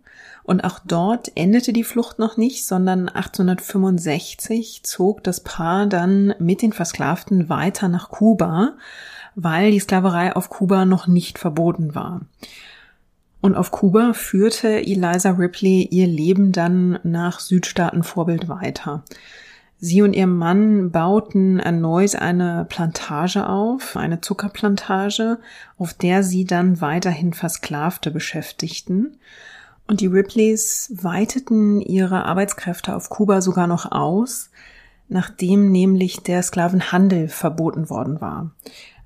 Und 0.49 0.64
auch 0.64 0.78
dort 0.83 1.31
endete 1.35 1.75
die 1.75 1.85
Flucht 1.85 2.19
noch 2.19 2.38
nicht, 2.38 2.67
sondern 2.67 3.11
1865 3.11 4.81
zog 4.83 5.23
das 5.23 5.40
Paar 5.40 5.87
dann 5.87 6.33
mit 6.38 6.62
den 6.62 6.73
Versklavten 6.73 7.50
weiter 7.50 7.88
nach 7.88 8.09
Kuba, 8.09 8.73
weil 9.35 9.73
die 9.73 9.78
Sklaverei 9.78 10.35
auf 10.35 10.49
Kuba 10.49 10.87
noch 10.87 11.07
nicht 11.07 11.38
verboten 11.38 11.95
war. 11.95 12.23
Und 13.43 13.57
auf 13.57 13.71
Kuba 13.71 14.14
führte 14.14 14.71
Eliza 14.71 15.33
Ripley 15.33 15.87
ihr 15.90 16.07
Leben 16.07 16.52
dann 16.52 16.99
nach 17.02 17.40
Südstaatenvorbild 17.40 18.49
weiter. 18.49 19.05
Sie 19.76 20.00
und 20.00 20.14
ihr 20.14 20.26
Mann 20.26 20.90
bauten 20.90 21.61
erneut 21.61 22.17
eine 22.17 22.64
Plantage 22.67 23.47
auf, 23.47 23.99
eine 23.99 24.23
Zuckerplantage, 24.23 25.40
auf 25.76 25.93
der 25.93 26.23
sie 26.23 26.47
dann 26.47 26.81
weiterhin 26.81 27.35
Versklavte 27.35 28.11
beschäftigten. 28.11 29.19
Und 29.88 30.02
die 30.02 30.07
Ripleys 30.07 30.92
weiteten 30.95 31.80
ihre 31.80 32.26
Arbeitskräfte 32.26 32.95
auf 32.95 33.09
Kuba 33.09 33.40
sogar 33.40 33.66
noch 33.66 33.90
aus, 33.90 34.50
nachdem 35.09 35.73
nämlich 35.73 36.23
der 36.23 36.42
Sklavenhandel 36.42 37.28
verboten 37.28 37.88
worden 37.88 38.21
war. 38.21 38.50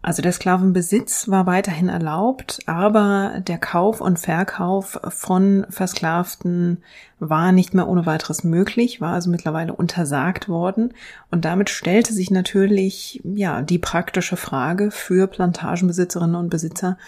Also 0.05 0.21
der 0.21 0.33
Sklavenbesitz 0.33 1.29
war 1.29 1.47
weiterhin 1.47 1.89
erlaubt, 1.89 2.59
aber 2.67 3.41
der 3.47 3.59
Kauf 3.59 4.01
und 4.01 4.19
Verkauf 4.19 4.99
von 5.11 5.65
Versklavten 5.71 6.83
war 7.21 7.53
nicht 7.53 7.73
mehr 7.73 7.87
ohne 7.87 8.05
weiteres 8.05 8.43
möglich, 8.43 9.01
war 9.01 9.15
also 9.15 9.31
mittlerweile 9.31 9.73
untersagt 9.73 10.49
worden. 10.49 10.93
Und 11.31 11.45
damit 11.45 11.71
stellte 11.71 12.12
sich 12.12 12.33
natürlich, 12.33 13.21
ja, 13.23 13.62
die 13.62 13.79
praktische 13.79 14.37
Frage 14.37 14.91
für 14.91 15.29
Plantagenbesitzerinnen 15.29 16.35
und 16.35 16.51
Besitzer, 16.51 16.99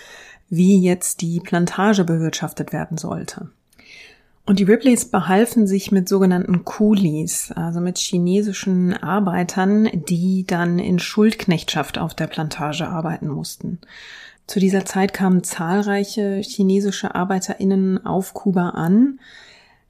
wie 0.48 0.80
jetzt 0.80 1.20
die 1.20 1.40
Plantage 1.40 2.04
bewirtschaftet 2.04 2.72
werden 2.72 2.96
sollte. 2.96 3.48
Und 4.46 4.58
die 4.58 4.64
Ripleys 4.64 5.06
behalfen 5.06 5.66
sich 5.66 5.90
mit 5.90 6.06
sogenannten 6.06 6.64
Coolies, 6.64 7.50
also 7.52 7.80
mit 7.80 7.96
chinesischen 7.96 8.92
Arbeitern, 8.92 9.88
die 10.08 10.44
dann 10.46 10.78
in 10.78 10.98
Schuldknechtschaft 10.98 11.96
auf 11.96 12.12
der 12.12 12.26
Plantage 12.26 12.86
arbeiten 12.86 13.28
mussten. 13.28 13.78
Zu 14.46 14.60
dieser 14.60 14.84
Zeit 14.84 15.14
kamen 15.14 15.42
zahlreiche 15.42 16.42
chinesische 16.42 17.14
ArbeiterInnen 17.14 18.04
auf 18.04 18.34
Kuba 18.34 18.70
an. 18.70 19.18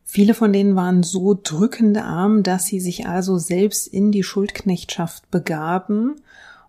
Viele 0.05 0.35
von 0.35 0.53
denen 0.53 0.77
waren 0.77 1.03
so 1.03 1.37
drückend 1.43 1.99
arm, 1.99 2.45
dass 2.45 2.67
sie 2.67 2.79
sich 2.79 3.09
also 3.09 3.39
selbst 3.39 3.89
in 3.89 4.13
die 4.13 4.23
Schuldknechtschaft 4.23 5.29
begaben. 5.33 6.15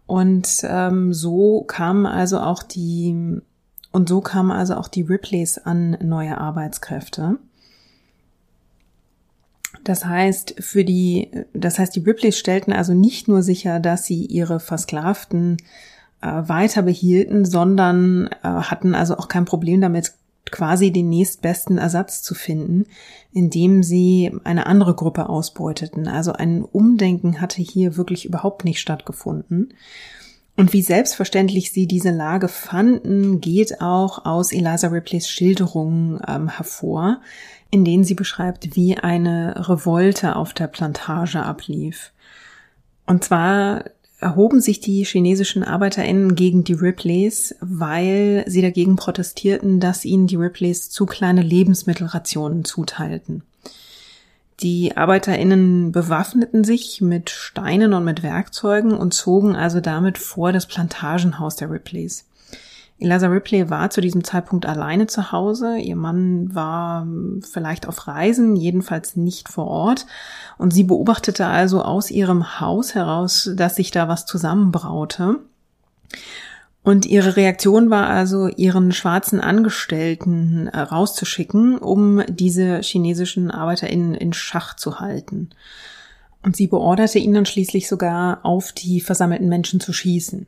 Und 0.08 0.62
ähm, 0.64 1.14
so 1.14 1.62
kamen 1.62 2.08
also 2.08 2.40
auch 2.40 2.64
die 2.64 3.40
und 3.92 4.10
so 4.10 4.22
kamen 4.22 4.52
also 4.52 4.76
auch 4.76 4.88
die 4.88 5.04
Ripleys 5.04 5.60
an 5.60 5.98
neue 6.02 6.38
Arbeitskräfte. 6.38 7.38
Das 9.86 10.04
heißt, 10.04 10.56
für 10.60 10.84
die, 10.84 11.30
das 11.54 11.78
heißt, 11.78 11.96
die 11.96 12.00
Ripleys 12.00 12.38
stellten 12.38 12.74
also 12.74 12.94
nicht 12.94 13.28
nur 13.28 13.44
sicher, 13.44 13.80
dass 13.80 14.06
sie 14.06 14.26
ihre 14.26 14.60
Versklavten 14.60 15.58
äh, 16.22 16.28
weiter 16.28 16.82
behielten, 16.82 17.46
sondern 17.46 18.28
äh, 18.44 18.48
hatten 18.48 18.96
also 18.96 19.16
auch 19.16 19.28
kein 19.28 19.46
Problem 19.46 19.82
damit, 19.82 20.14
quasi 20.52 20.92
den 20.92 21.10
nächstbesten 21.10 21.78
Ersatz 21.78 22.24
zu 22.24 22.34
finden, 22.34 22.86
indem 23.32 23.84
sie 23.84 24.32
eine 24.44 24.66
andere 24.66 24.96
Gruppe 24.96 25.30
ausbeuteten. 25.30 26.08
Also 26.08 26.34
ein 26.34 26.64
Umdenken 26.64 27.40
hatte 27.40 27.62
hier 27.62 27.96
wirklich 27.96 28.26
überhaupt 28.26 28.66
nicht 28.66 28.80
stattgefunden. 28.80 29.74
Und 30.58 30.74
wie 30.74 30.82
selbstverständlich 30.82 31.72
sie 31.72 31.86
diese 31.86 32.12
Lage 32.12 32.48
fanden, 32.48 33.42
geht 33.42 33.82
auch 33.82 34.26
aus 34.26 34.52
Eliza 34.52 34.88
Ripleys 34.88 35.30
Schilderungen 35.30 36.20
ähm, 36.28 36.48
hervor 36.48 37.22
in 37.76 37.84
denen 37.84 38.06
sie 38.06 38.14
beschreibt, 38.14 38.78
wie 38.78 38.98
eine 38.98 39.68
Revolte 39.68 40.38
auf 40.38 40.54
der 40.54 40.68
Plantage 40.68 41.44
ablief. 41.44 42.14
Und 43.06 43.26
zwar 43.26 43.84
erhoben 44.22 44.62
sich 44.62 44.80
die 44.80 45.04
chinesischen 45.04 45.62
ArbeiterInnen 45.62 46.36
gegen 46.36 46.64
die 46.64 46.72
Ripleys, 46.72 47.54
weil 47.60 48.46
sie 48.48 48.62
dagegen 48.62 48.96
protestierten, 48.96 49.82
dass 49.82 50.06
ihnen 50.06 50.26
die 50.26 50.38
Ripleys 50.38 50.90
zu 50.90 51.06
kleine 51.06 51.42
Lebensmittelrationen 51.42 52.64
zuteilten. 52.64 53.44
Die 54.62 54.96
ArbeiterInnen 54.96 55.92
bewaffneten 55.92 56.64
sich 56.64 57.02
mit 57.02 57.30
Steinen 57.30 57.94
und 57.94 58.06
mit 58.06 58.24
Werkzeugen 58.24 58.94
und 58.94 59.14
zogen 59.14 59.54
also 59.54 59.82
damit 59.82 60.18
vor 60.18 60.54
das 60.54 60.66
Plantagenhaus 60.66 61.58
der 61.58 61.70
Ripleys. 61.70 62.24
Eliza 62.98 63.28
Ripley 63.28 63.70
war 63.70 63.90
zu 63.90 64.00
diesem 64.00 64.24
Zeitpunkt 64.24 64.66
alleine 64.66 65.08
zu 65.08 65.32
Hause. 65.32 65.78
Ihr 65.78 65.98
Mann 65.98 66.56
war 66.56 67.06
vielleicht 67.42 67.88
auf 67.88 68.08
Reisen, 68.08 68.56
jedenfalls 68.56 69.18
nicht 69.18 69.50
vor 69.50 69.68
Ort. 69.68 70.06
Und 70.58 70.74
sie 70.74 70.86
beobachtete 70.86 71.46
also 71.46 71.82
aus 71.82 72.10
ihrem 72.10 72.60
Haus 72.62 72.96
heraus, 72.96 73.52
dass 73.56 73.76
sich 73.76 73.92
da 73.92 74.08
was 74.08 74.26
zusammenbraute. 74.26 75.40
Und 76.84 77.06
ihre 77.08 77.36
Reaktion 77.36 77.90
war 77.90 78.08
also, 78.08 78.48
ihren 78.48 78.92
schwarzen 78.92 79.42
Angestellten 79.42 80.68
äh, 80.68 80.80
rauszuschicken, 80.80 81.80
um 81.80 82.24
diese 82.30 82.80
chinesischen 82.82 83.50
ArbeiterInnen 83.50 84.14
in 84.14 84.34
Schach 84.34 84.76
zu 84.76 85.00
halten. 85.00 85.50
Und 86.44 86.56
sie 86.56 86.68
beorderte 86.68 87.18
ihn 87.18 87.34
dann 87.34 87.48
schließlich 87.48 87.88
sogar, 87.88 88.40
auf 88.44 88.72
die 88.72 89.02
versammelten 89.02 89.50
Menschen 89.50 89.80
zu 89.80 89.94
schießen. 89.94 90.46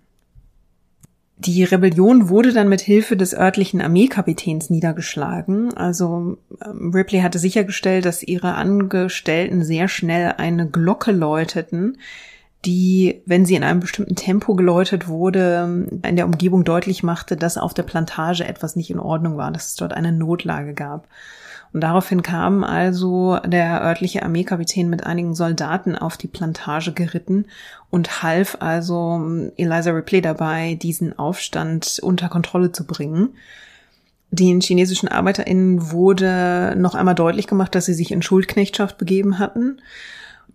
Die 1.39 1.63
Rebellion 1.63 2.29
wurde 2.29 2.51
dann 2.51 2.67
mit 2.67 2.81
Hilfe 2.81 3.15
des 3.15 3.35
örtlichen 3.35 3.79
Armeekapitäns 3.79 4.71
niedergeschlagen. 4.71 5.71
Also 5.75 6.37
ähm, 6.65 6.91
Ripley 6.93 7.21
hatte 7.21 7.37
sichergestellt, 7.37 8.05
dass 8.05 8.23
ihre 8.23 8.55
Angestellten 8.55 9.63
sehr 9.63 9.87
schnell 9.87 10.33
eine 10.37 10.67
Glocke 10.67 11.11
läuteten, 11.11 11.99
die, 12.65 13.21
wenn 13.27 13.45
sie 13.45 13.53
in 13.53 13.63
einem 13.63 13.81
bestimmten 13.81 14.15
Tempo 14.15 14.55
geläutet 14.55 15.07
wurde, 15.07 15.87
in 16.03 16.15
der 16.15 16.25
Umgebung 16.25 16.63
deutlich 16.63 17.03
machte, 17.03 17.37
dass 17.37 17.59
auf 17.59 17.75
der 17.75 17.83
Plantage 17.83 18.43
etwas 18.43 18.75
nicht 18.75 18.89
in 18.89 18.99
Ordnung 18.99 19.37
war, 19.37 19.51
dass 19.51 19.69
es 19.69 19.75
dort 19.75 19.93
eine 19.93 20.11
Notlage 20.11 20.73
gab. 20.73 21.07
Und 21.77 21.81
daraufhin 21.81 22.23
kam 22.23 22.63
also 22.63 23.37
der 23.45 23.83
örtliche 23.83 24.23
Armeekapitän 24.23 24.89
mit 24.89 25.05
einigen 25.05 25.35
Soldaten 25.35 25.95
auf 25.95 26.17
die 26.17 26.25
Plantage 26.25 26.91
geritten 26.91 27.45
und 27.91 28.23
half 28.23 28.57
also 28.61 29.17
ähm, 29.17 29.51
Eliza 29.57 29.91
Ripley 29.91 30.21
dabei, 30.21 30.73
diesen 30.73 31.19
Aufstand 31.19 31.99
unter 32.01 32.29
Kontrolle 32.29 32.71
zu 32.71 32.87
bringen. 32.87 33.35
Den 34.31 34.59
chinesischen 34.59 35.07
ArbeiterInnen 35.07 35.91
wurde 35.91 36.73
noch 36.79 36.95
einmal 36.95 37.13
deutlich 37.13 37.45
gemacht, 37.45 37.75
dass 37.75 37.85
sie 37.85 37.93
sich 37.93 38.09
in 38.09 38.23
Schuldknechtschaft 38.23 38.97
begeben 38.97 39.37
hatten. 39.37 39.79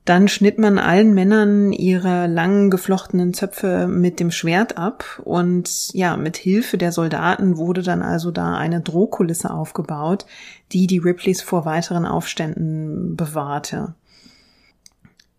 Dann 0.04 0.26
schnitt 0.26 0.58
man 0.58 0.78
allen 0.78 1.14
Männern 1.14 1.72
ihre 1.72 2.26
langen 2.26 2.70
geflochtenen 2.70 3.34
Zöpfe 3.34 3.86
mit 3.86 4.18
dem 4.18 4.32
Schwert 4.32 4.76
ab 4.76 5.22
und 5.24 5.94
ja, 5.94 6.16
mit 6.16 6.36
Hilfe 6.36 6.76
der 6.76 6.90
Soldaten 6.90 7.56
wurde 7.56 7.82
dann 7.82 8.02
also 8.02 8.32
da 8.32 8.56
eine 8.56 8.80
Drohkulisse 8.80 9.50
aufgebaut, 9.52 10.26
die 10.72 10.88
die 10.88 10.98
Ripleys 10.98 11.40
vor 11.40 11.64
weiteren 11.66 12.04
Aufständen 12.04 13.14
bewahrte. 13.14 13.94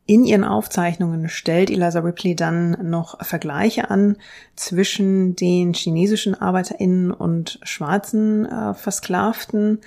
In 0.05 0.25
ihren 0.25 0.43
Aufzeichnungen 0.43 1.29
stellt 1.29 1.70
Eliza 1.70 2.00
Ripley 2.00 2.36
dann 2.36 2.89
noch 2.89 3.24
Vergleiche 3.24 3.89
an 3.89 4.17
zwischen 4.55 5.36
den 5.36 5.74
chinesischen 5.74 6.36
Arbeiterinnen 6.36 7.12
und 7.12 7.60
schwarzen 7.63 8.46
äh, 8.46 8.74
Versklavten. 8.74 9.79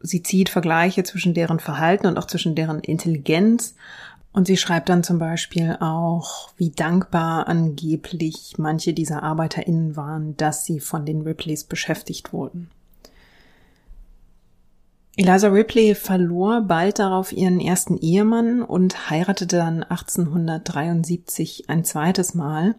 Sie 0.00 0.22
zieht 0.22 0.48
Vergleiche 0.48 1.02
zwischen 1.02 1.34
deren 1.34 1.58
Verhalten 1.58 2.06
und 2.06 2.18
auch 2.18 2.26
zwischen 2.26 2.54
deren 2.54 2.78
Intelligenz. 2.78 3.74
Und 4.32 4.46
sie 4.46 4.56
schreibt 4.56 4.88
dann 4.88 5.02
zum 5.02 5.18
Beispiel 5.18 5.76
auch, 5.80 6.50
wie 6.56 6.70
dankbar 6.70 7.48
angeblich 7.48 8.54
manche 8.58 8.92
dieser 8.92 9.22
ArbeiterInnen 9.22 9.96
waren, 9.96 10.36
dass 10.36 10.64
sie 10.64 10.80
von 10.80 11.06
den 11.06 11.22
Ripleys 11.22 11.64
beschäftigt 11.64 12.32
wurden. 12.32 12.70
Eliza 15.16 15.48
Ripley 15.48 15.96
verlor 15.96 16.60
bald 16.60 17.00
darauf 17.00 17.32
ihren 17.32 17.58
ersten 17.58 17.98
Ehemann 17.98 18.62
und 18.62 19.10
heiratete 19.10 19.56
dann 19.56 19.82
1873 19.82 21.64
ein 21.68 21.84
zweites 21.84 22.34
Mal. 22.34 22.76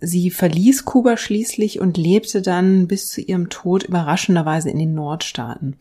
Sie 0.00 0.30
verließ 0.30 0.84
Kuba 0.84 1.16
schließlich 1.16 1.78
und 1.78 1.96
lebte 1.96 2.42
dann 2.42 2.88
bis 2.88 3.08
zu 3.08 3.20
ihrem 3.20 3.50
Tod 3.50 3.84
überraschenderweise 3.84 4.68
in 4.68 4.80
den 4.80 4.94
Nordstaaten. 4.94 5.76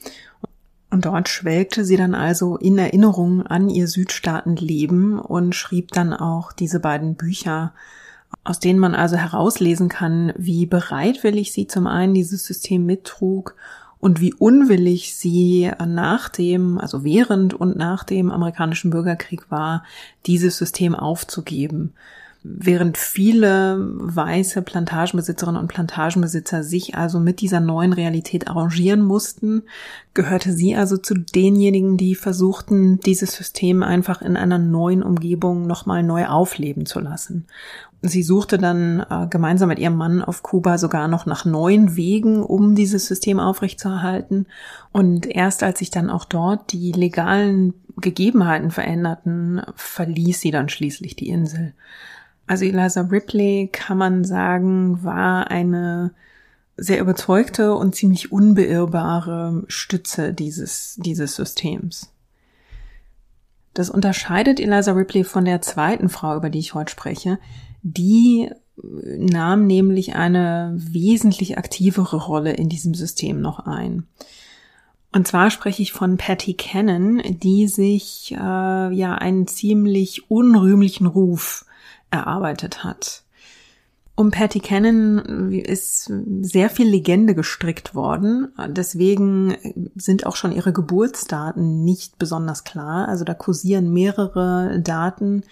Und 0.94 1.06
dort 1.06 1.28
schwelgte 1.28 1.86
sie 1.86 1.98
dann 1.98 2.14
also 2.14 2.56
in 2.56 2.78
Erinnerung 2.78 3.48
an 3.48 3.68
ihr 3.68 3.88
Südstaatenleben 3.88 5.18
und 5.18 5.56
schrieb 5.56 5.92
dann 5.92 6.14
auch 6.14 6.52
diese 6.52 6.80
beiden 6.80 7.16
Bücher, 7.16 7.74
aus 8.44 8.60
denen 8.60 8.78
man 8.78 8.94
also 8.94 9.16
herauslesen 9.16 9.90
kann, 9.90 10.34
wie 10.38 10.68
bereitwillig 10.68 11.52
sie 11.52 11.66
zum 11.66 11.88
einen 11.88 12.14
dieses 12.14 12.46
System 12.46 12.86
mittrug 12.86 13.56
und 14.00 14.22
wie 14.22 14.36
unwillig 14.36 15.16
sie 15.16 15.72
nach 15.84 16.30
dem, 16.30 16.78
also 16.78 17.04
während 17.04 17.56
und 17.56 17.76
nach 17.76 18.04
dem 18.04 18.30
amerikanischen 18.30 18.92
Bürgerkrieg 18.92 19.50
war, 19.50 19.86
dieses 20.28 20.60
System 20.60 20.94
aufzugeben. 20.94 21.94
Während 22.46 22.98
viele 22.98 23.78
weiße 23.80 24.64
Plantagenbesitzerinnen 24.64 25.62
und 25.62 25.70
Plantagenbesitzer 25.70 26.62
sich 26.62 26.96
also 26.96 27.22
mit 27.22 27.40
dieser 27.40 27.62
neuen 27.62 27.94
Realität 27.94 28.50
arrangieren 28.50 29.02
mussten, 29.02 29.64
gehörte 30.14 30.52
sie 30.52 30.76
also 30.76 30.98
zu 30.98 31.14
denjenigen, 31.14 31.96
die 31.96 32.16
versuchten, 32.16 33.00
dieses 33.00 33.32
System 33.32 33.82
einfach 33.82 34.22
in 34.22 34.36
einer 34.36 34.58
neuen 34.58 35.04
Umgebung 35.04 35.68
nochmal 35.68 36.04
neu 36.04 36.28
aufleben 36.28 36.86
zu 36.86 37.00
lassen. 37.00 37.46
Sie 38.02 38.24
suchte 38.24 38.58
dann 38.58 39.06
äh, 39.10 39.28
gemeinsam 39.30 39.70
mit 39.70 39.80
ihrem 39.80 39.96
Mann 39.96 40.22
auf 40.22 40.44
Kuba 40.44 40.78
sogar 40.78 41.08
noch 41.08 41.26
nach 41.26 41.46
neuen 41.46 41.96
Wegen, 41.96 42.44
um 42.44 42.76
dieses 42.76 43.06
System 43.06 43.40
aufrechtzuerhalten. 43.40 44.48
Und 44.92 45.26
erst 45.26 45.64
als 45.64 45.80
sich 45.80 45.92
dann 45.92 46.10
auch 46.10 46.26
dort 46.26 46.74
die 46.74 46.92
legalen 46.92 47.74
Gegebenheiten 47.96 48.72
veränderten, 48.72 49.62
verließ 49.76 50.42
sie 50.42 50.52
dann 50.52 50.68
schließlich 50.68 51.16
die 51.16 51.30
Insel. 51.30 51.74
Also 52.46 52.66
Eliza 52.66 53.02
Ripley, 53.02 53.70
kann 53.72 53.98
man 53.98 54.24
sagen, 54.26 55.04
war 55.04 55.50
eine 55.50 56.14
sehr 56.76 57.00
überzeugte 57.00 57.76
und 57.76 57.96
ziemlich 57.96 58.32
unbeirrbare 58.32 59.64
Stütze 59.68 60.34
dieses, 60.34 60.96
dieses 60.98 61.36
Systems. 61.36 62.12
Das 63.74 63.90
unterscheidet 63.90 64.60
Eliza 64.60 64.92
Ripley 64.92 65.24
von 65.24 65.46
der 65.46 65.62
zweiten 65.62 66.10
Frau, 66.10 66.36
über 66.36 66.50
die 66.50 66.60
ich 66.60 66.74
heute 66.74 66.92
spreche, 66.92 67.40
die 67.82 68.50
nahm 68.76 69.68
nämlich 69.68 70.16
eine 70.16 70.74
wesentlich 70.76 71.58
aktivere 71.58 72.18
Rolle 72.18 72.54
in 72.54 72.70
diesem 72.70 72.94
System 72.94 73.39
noch 73.39 73.60
ein. 73.60 74.08
Und 75.12 75.28
zwar 75.28 75.52
spreche 75.52 75.84
ich 75.84 75.91
von 75.91 76.17
Patty 76.17 76.56
Cannon, 76.56 77.22
die 77.24 77.67
sich 77.67 78.32
äh, 78.32 78.36
ja 78.36 79.13
einen 79.13 79.46
ziemlich 79.46 80.32
unrühmlichen 80.32 81.06
Ruf 81.06 81.65
erarbeitet 82.13 82.84
hat. 82.84 83.23
Um 84.15 84.30
Patty 84.30 84.60
Cannon 84.60 85.52
ist 85.52 86.12
sehr 86.41 86.69
viel 86.69 86.88
Legende 86.88 87.34
gestrickt 87.34 87.95
worden. 87.95 88.54
Deswegen 88.67 89.56
sind 89.95 90.28
auch 90.28 90.36
schon 90.36 90.52
ihre 90.52 90.71
Geburtsdaten 90.71 91.84
nicht 91.84 92.19
besonders 92.19 92.63
klar. 92.63 93.08
Also 93.08 93.26
da 93.26 93.34
kursieren 93.34 93.91
mehrere 93.91 94.80
Daten, 94.82 95.43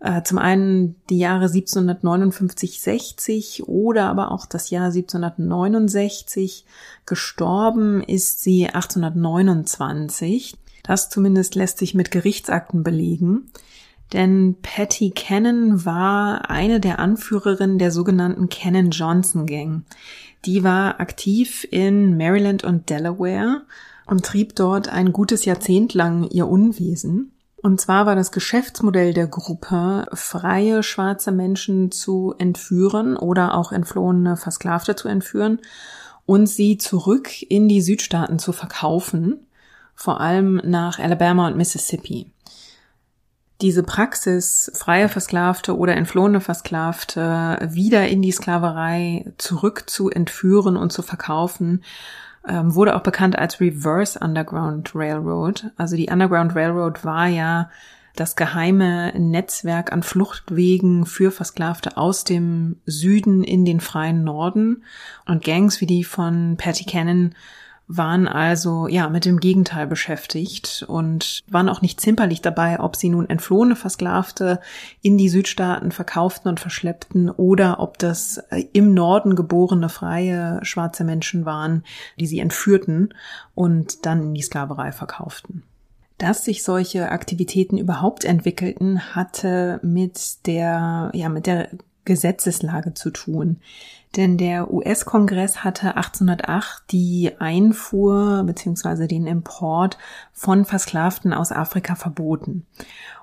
äh, 0.00 0.22
zum 0.22 0.36
einen 0.36 0.96
die 1.08 1.18
Jahre 1.18 1.48
1759, 1.48 2.80
60 2.80 3.66
oder 3.66 4.10
aber 4.10 4.32
auch 4.32 4.44
das 4.44 4.68
Jahr 4.68 4.92
1769. 4.92 6.66
Gestorben 7.06 8.02
ist 8.02 8.42
sie 8.42 8.66
1829. 8.66 10.56
Das 10.82 11.08
zumindest 11.08 11.54
lässt 11.54 11.78
sich 11.78 11.94
mit 11.94 12.10
Gerichtsakten 12.10 12.82
belegen. 12.82 13.50
Denn 14.12 14.56
Patty 14.62 15.10
Cannon 15.10 15.84
war 15.84 16.50
eine 16.50 16.80
der 16.80 16.98
Anführerinnen 16.98 17.78
der 17.78 17.90
sogenannten 17.90 18.48
Cannon 18.48 18.90
Johnson 18.90 19.46
Gang. 19.46 19.82
Die 20.44 20.64
war 20.64 21.00
aktiv 21.00 21.66
in 21.70 22.16
Maryland 22.16 22.64
und 22.64 22.88
Delaware 22.88 23.62
und 24.06 24.24
trieb 24.24 24.56
dort 24.56 24.88
ein 24.88 25.12
gutes 25.12 25.44
Jahrzehnt 25.44 25.94
lang 25.94 26.28
ihr 26.30 26.46
Unwesen. 26.46 27.32
Und 27.60 27.80
zwar 27.80 28.06
war 28.06 28.14
das 28.14 28.30
Geschäftsmodell 28.30 29.12
der 29.12 29.26
Gruppe, 29.26 30.06
freie 30.12 30.82
schwarze 30.82 31.32
Menschen 31.32 31.90
zu 31.90 32.34
entführen 32.38 33.16
oder 33.16 33.54
auch 33.54 33.72
entflohene 33.72 34.36
Versklavte 34.36 34.94
zu 34.94 35.08
entführen 35.08 35.58
und 36.24 36.46
sie 36.46 36.78
zurück 36.78 37.42
in 37.42 37.68
die 37.68 37.82
Südstaaten 37.82 38.38
zu 38.38 38.52
verkaufen, 38.52 39.46
vor 39.94 40.20
allem 40.20 40.60
nach 40.64 41.00
Alabama 41.00 41.48
und 41.48 41.56
Mississippi. 41.56 42.30
Diese 43.60 43.82
Praxis, 43.82 44.70
freie 44.74 45.08
Versklavte 45.08 45.76
oder 45.76 45.96
entflohene 45.96 46.40
Versklavte 46.40 47.58
wieder 47.70 48.06
in 48.06 48.22
die 48.22 48.30
Sklaverei 48.30 49.32
zurück 49.36 49.90
zu 49.90 50.10
entführen 50.10 50.76
und 50.76 50.92
zu 50.92 51.02
verkaufen, 51.02 51.82
ähm, 52.46 52.76
wurde 52.76 52.94
auch 52.94 53.02
bekannt 53.02 53.36
als 53.36 53.60
Reverse 53.60 54.20
Underground 54.20 54.92
Railroad. 54.94 55.72
Also 55.76 55.96
die 55.96 56.08
Underground 56.08 56.54
Railroad 56.54 57.04
war 57.04 57.26
ja 57.26 57.68
das 58.14 58.36
geheime 58.36 59.12
Netzwerk 59.18 59.92
an 59.92 60.02
Fluchtwegen 60.02 61.04
für 61.04 61.30
Versklavte 61.32 61.96
aus 61.96 62.24
dem 62.24 62.76
Süden 62.86 63.42
in 63.42 63.64
den 63.64 63.80
freien 63.80 64.22
Norden. 64.24 64.84
Und 65.26 65.44
Gangs 65.44 65.80
wie 65.80 65.86
die 65.86 66.04
von 66.04 66.56
Patty 66.58 66.84
Cannon 66.84 67.34
waren 67.88 68.28
also 68.28 68.86
ja 68.86 69.08
mit 69.08 69.24
dem 69.24 69.40
Gegenteil 69.40 69.86
beschäftigt 69.86 70.84
und 70.86 71.40
waren 71.48 71.70
auch 71.70 71.80
nicht 71.80 72.00
zimperlich 72.00 72.42
dabei, 72.42 72.80
ob 72.80 72.96
sie 72.96 73.08
nun 73.08 73.28
entflohene 73.28 73.76
Versklavte 73.76 74.60
in 75.00 75.16
die 75.16 75.30
Südstaaten 75.30 75.90
verkauften 75.90 76.50
und 76.50 76.60
verschleppten 76.60 77.30
oder 77.30 77.80
ob 77.80 77.98
das 77.98 78.38
äh, 78.50 78.64
im 78.74 78.92
Norden 78.92 79.34
geborene 79.34 79.88
freie 79.88 80.60
schwarze 80.62 81.02
Menschen 81.02 81.46
waren, 81.46 81.82
die 82.20 82.26
sie 82.26 82.40
entführten 82.40 83.14
und 83.54 84.04
dann 84.04 84.22
in 84.22 84.34
die 84.34 84.42
Sklaverei 84.42 84.92
verkauften. 84.92 85.62
Dass 86.18 86.44
sich 86.44 86.64
solche 86.64 87.10
Aktivitäten 87.10 87.78
überhaupt 87.78 88.24
entwickelten, 88.24 89.14
hatte 89.14 89.80
mit 89.82 90.46
der, 90.46 91.10
ja, 91.14 91.28
mit 91.28 91.46
der 91.46 91.70
Gesetzeslage 92.04 92.94
zu 92.94 93.10
tun. 93.10 93.60
Denn 94.16 94.38
der 94.38 94.72
US-Kongress 94.72 95.64
hatte 95.64 95.96
1808 95.96 96.84
die 96.90 97.32
Einfuhr 97.38 98.42
bzw. 98.44 99.06
den 99.06 99.26
Import 99.26 99.98
von 100.32 100.64
Versklavten 100.64 101.32
aus 101.32 101.52
Afrika 101.52 101.94
verboten. 101.94 102.66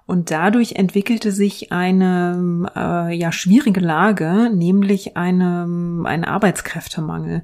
Und 0.08 0.30
dadurch 0.30 0.74
entwickelte 0.74 1.32
sich 1.32 1.71
eine 1.71 2.69
äh, 2.76 3.15
ja 3.15 3.32
schwierige 3.32 3.80
Lage, 3.80 4.52
nämlich 4.54 5.17
eine, 5.17 5.67
ein 6.06 6.24
Arbeitskräftemangel. 6.24 7.43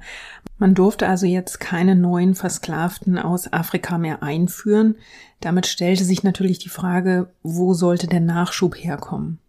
Man 0.60 0.75
durfte 0.75 1.08
also 1.08 1.25
jetzt 1.25 1.60
keine 1.60 1.95
neuen 1.95 2.36
Versklavten 2.36 3.17
aus 3.17 3.51
Afrika 3.51 3.97
mehr 3.97 4.21
einführen. 4.21 4.95
Damit 5.39 5.65
stellte 5.65 6.04
sich 6.04 6.21
natürlich 6.21 6.60
die 6.60 6.69
Frage, 6.69 7.32
wo 7.41 7.73
sollte 7.73 8.06
der 8.06 8.19
Nachschub 8.19 8.75
herkommen? 8.75 9.39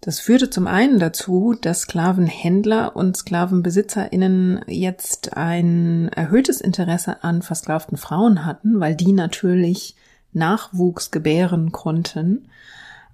Das 0.00 0.18
führte 0.18 0.48
zum 0.48 0.66
einen 0.66 0.98
dazu, 0.98 1.54
dass 1.60 1.82
Sklavenhändler 1.82 2.96
und 2.96 3.16
Sklavenbesitzerinnen 3.16 4.62
jetzt 4.66 5.36
ein 5.36 6.08
erhöhtes 6.08 6.62
Interesse 6.62 7.22
an 7.22 7.42
versklavten 7.42 7.98
Frauen 7.98 8.46
hatten, 8.46 8.80
weil 8.80 8.96
die 8.96 9.12
natürlich 9.12 9.94
Nachwuchs 10.32 11.10
gebären 11.10 11.70
konnten. 11.70 12.48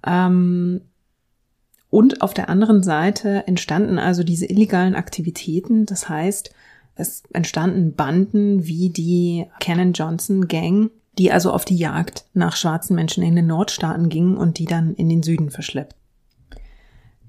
Ähm, 0.05 0.81
und 1.89 2.21
auf 2.21 2.33
der 2.33 2.47
anderen 2.49 2.83
Seite 2.83 3.47
entstanden 3.47 3.99
also 3.99 4.23
diese 4.23 4.45
illegalen 4.45 4.95
Aktivitäten. 4.95 5.85
Das 5.85 6.07
heißt, 6.07 6.53
es 6.95 7.23
entstanden 7.33 7.95
Banden 7.95 8.65
wie 8.65 8.89
die 8.89 9.45
Cannon 9.59 9.91
Johnson 9.91 10.47
Gang, 10.47 10.91
die 11.17 11.33
also 11.33 11.51
auf 11.51 11.65
die 11.65 11.77
Jagd 11.77 12.25
nach 12.33 12.55
schwarzen 12.55 12.95
Menschen 12.95 13.23
in 13.23 13.35
den 13.35 13.47
Nordstaaten 13.47 14.07
gingen 14.07 14.37
und 14.37 14.57
die 14.57 14.65
dann 14.65 14.93
in 14.95 15.09
den 15.09 15.23
Süden 15.23 15.49
verschleppt. 15.49 15.95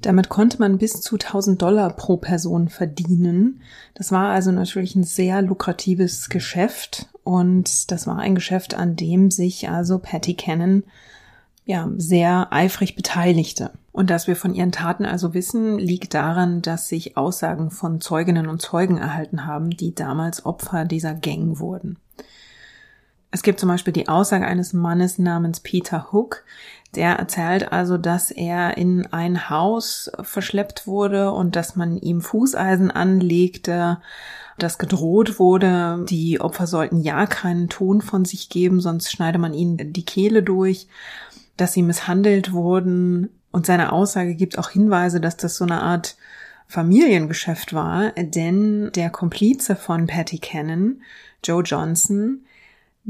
Damit 0.00 0.28
konnte 0.28 0.58
man 0.58 0.78
bis 0.78 1.00
zu 1.00 1.16
1000 1.16 1.61
Dollar 1.61 1.90
pro 1.90 2.16
Person 2.16 2.68
verdienen. 2.68 3.61
Das 3.94 4.12
war 4.12 4.30
also 4.30 4.52
natürlich 4.52 4.94
ein 4.94 5.04
sehr 5.04 5.42
lukratives 5.42 6.28
Geschäft 6.28 7.08
und 7.24 7.90
das 7.90 8.06
war 8.06 8.18
ein 8.18 8.34
Geschäft, 8.34 8.74
an 8.74 8.94
dem 8.94 9.30
sich 9.30 9.68
also 9.68 9.98
Patty 9.98 10.34
Cannon 10.34 10.84
ja 11.64 11.90
sehr 11.96 12.52
eifrig 12.52 12.96
beteiligte. 12.96 13.72
Und 13.92 14.11
dass 14.11 14.28
wir 14.28 14.37
von 14.37 14.54
ihren 14.54 14.72
Taten 14.72 15.04
also 15.04 15.34
wissen, 15.34 15.78
liegt 15.78 16.14
daran, 16.14 16.62
dass 16.62 16.88
sich 16.88 17.16
Aussagen 17.16 17.70
von 17.70 18.00
Zeuginnen 18.00 18.46
und 18.46 18.62
Zeugen 18.62 18.96
erhalten 18.96 19.44
haben, 19.44 19.70
die 19.70 19.94
damals 19.94 20.46
Opfer 20.46 20.84
dieser 20.84 21.14
Gang 21.14 21.58
wurden. 21.58 21.98
Es 23.38 23.42
gibt 23.44 23.61
zum 23.61 23.68
Beispiel 23.68 23.92
die 23.92 24.09
Aussage 24.09 24.48
eines 24.48 24.72
Mannes 24.72 25.16
namens 25.16 25.61
Peter 25.61 26.09
Hook, 26.11 26.42
der 26.96 27.20
erzählt 27.20 27.70
also, 27.70 27.96
dass 27.96 28.33
er 28.33 28.77
in 28.77 29.07
ein 29.12 29.48
Haus 29.48 30.11
verschleppt 30.22 30.88
wurde 30.88 31.31
und 31.31 31.55
dass 31.55 31.77
man 31.77 31.98
ihm 31.98 32.20
Fußeisen 32.20 32.90
anlegte, 32.90 34.01
dass 34.59 34.79
gedroht 34.79 35.38
wurde, 35.38 36.05
die 36.09 36.40
Opfer 36.40 36.66
sollten 36.66 37.01
ja 37.01 37.27
keinen 37.27 37.68
Ton 37.68 38.01
von 38.01 38.24
sich 38.24 38.48
geben, 38.48 38.81
sonst 38.81 39.12
schneide 39.12 39.38
man 39.38 39.55
ihnen 39.55 39.92
die 39.92 40.05
Kehle 40.05 40.42
durch, 40.42 40.88
dass 41.57 41.74
sie 41.74 41.85
misshandelt 41.85 42.53
wurden. 42.53 43.29
Und 43.53 43.66
seine 43.66 43.92
Aussage 43.92 44.35
gibt 44.35 44.59
auch 44.59 44.70
Hinweise, 44.70 45.20
dass 45.20 45.37
das 45.37 45.57
so 45.57 45.62
eine 45.62 45.81
Art 45.81 46.16
Familiengeschäft 46.66 47.72
war, 47.72 48.11
denn 48.16 48.90
der 48.96 49.11
Komplize 49.11 49.77
von 49.77 50.09
Patty 50.09 50.40
Cannon, 50.40 51.03
Joe 51.44 51.62
Johnson, 51.62 52.40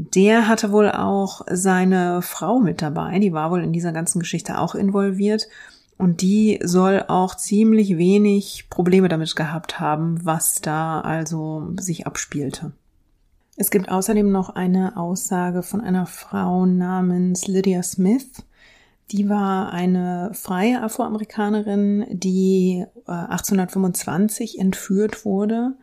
der 0.00 0.46
hatte 0.46 0.70
wohl 0.70 0.92
auch 0.92 1.44
seine 1.50 2.22
Frau 2.22 2.60
mit 2.60 2.82
dabei, 2.82 3.18
die 3.18 3.32
war 3.32 3.50
wohl 3.50 3.64
in 3.64 3.72
dieser 3.72 3.90
ganzen 3.90 4.20
Geschichte 4.20 4.60
auch 4.60 4.76
involviert 4.76 5.48
und 5.96 6.22
die 6.22 6.60
soll 6.62 7.04
auch 7.08 7.34
ziemlich 7.34 7.98
wenig 7.98 8.66
Probleme 8.70 9.08
damit 9.08 9.34
gehabt 9.34 9.80
haben, 9.80 10.24
was 10.24 10.60
da 10.60 11.00
also 11.00 11.72
sich 11.80 12.06
abspielte. 12.06 12.70
Es 13.56 13.72
gibt 13.72 13.88
außerdem 13.88 14.30
noch 14.30 14.50
eine 14.50 14.96
Aussage 14.96 15.64
von 15.64 15.80
einer 15.80 16.06
Frau 16.06 16.64
namens 16.64 17.48
Lydia 17.48 17.82
Smith. 17.82 18.44
Die 19.10 19.28
war 19.28 19.72
eine 19.72 20.30
freie 20.32 20.80
Afroamerikanerin, 20.80 22.06
die 22.08 22.84
1825 23.06 24.58
äh, 24.58 24.60
entführt 24.60 25.24
wurde 25.24 25.74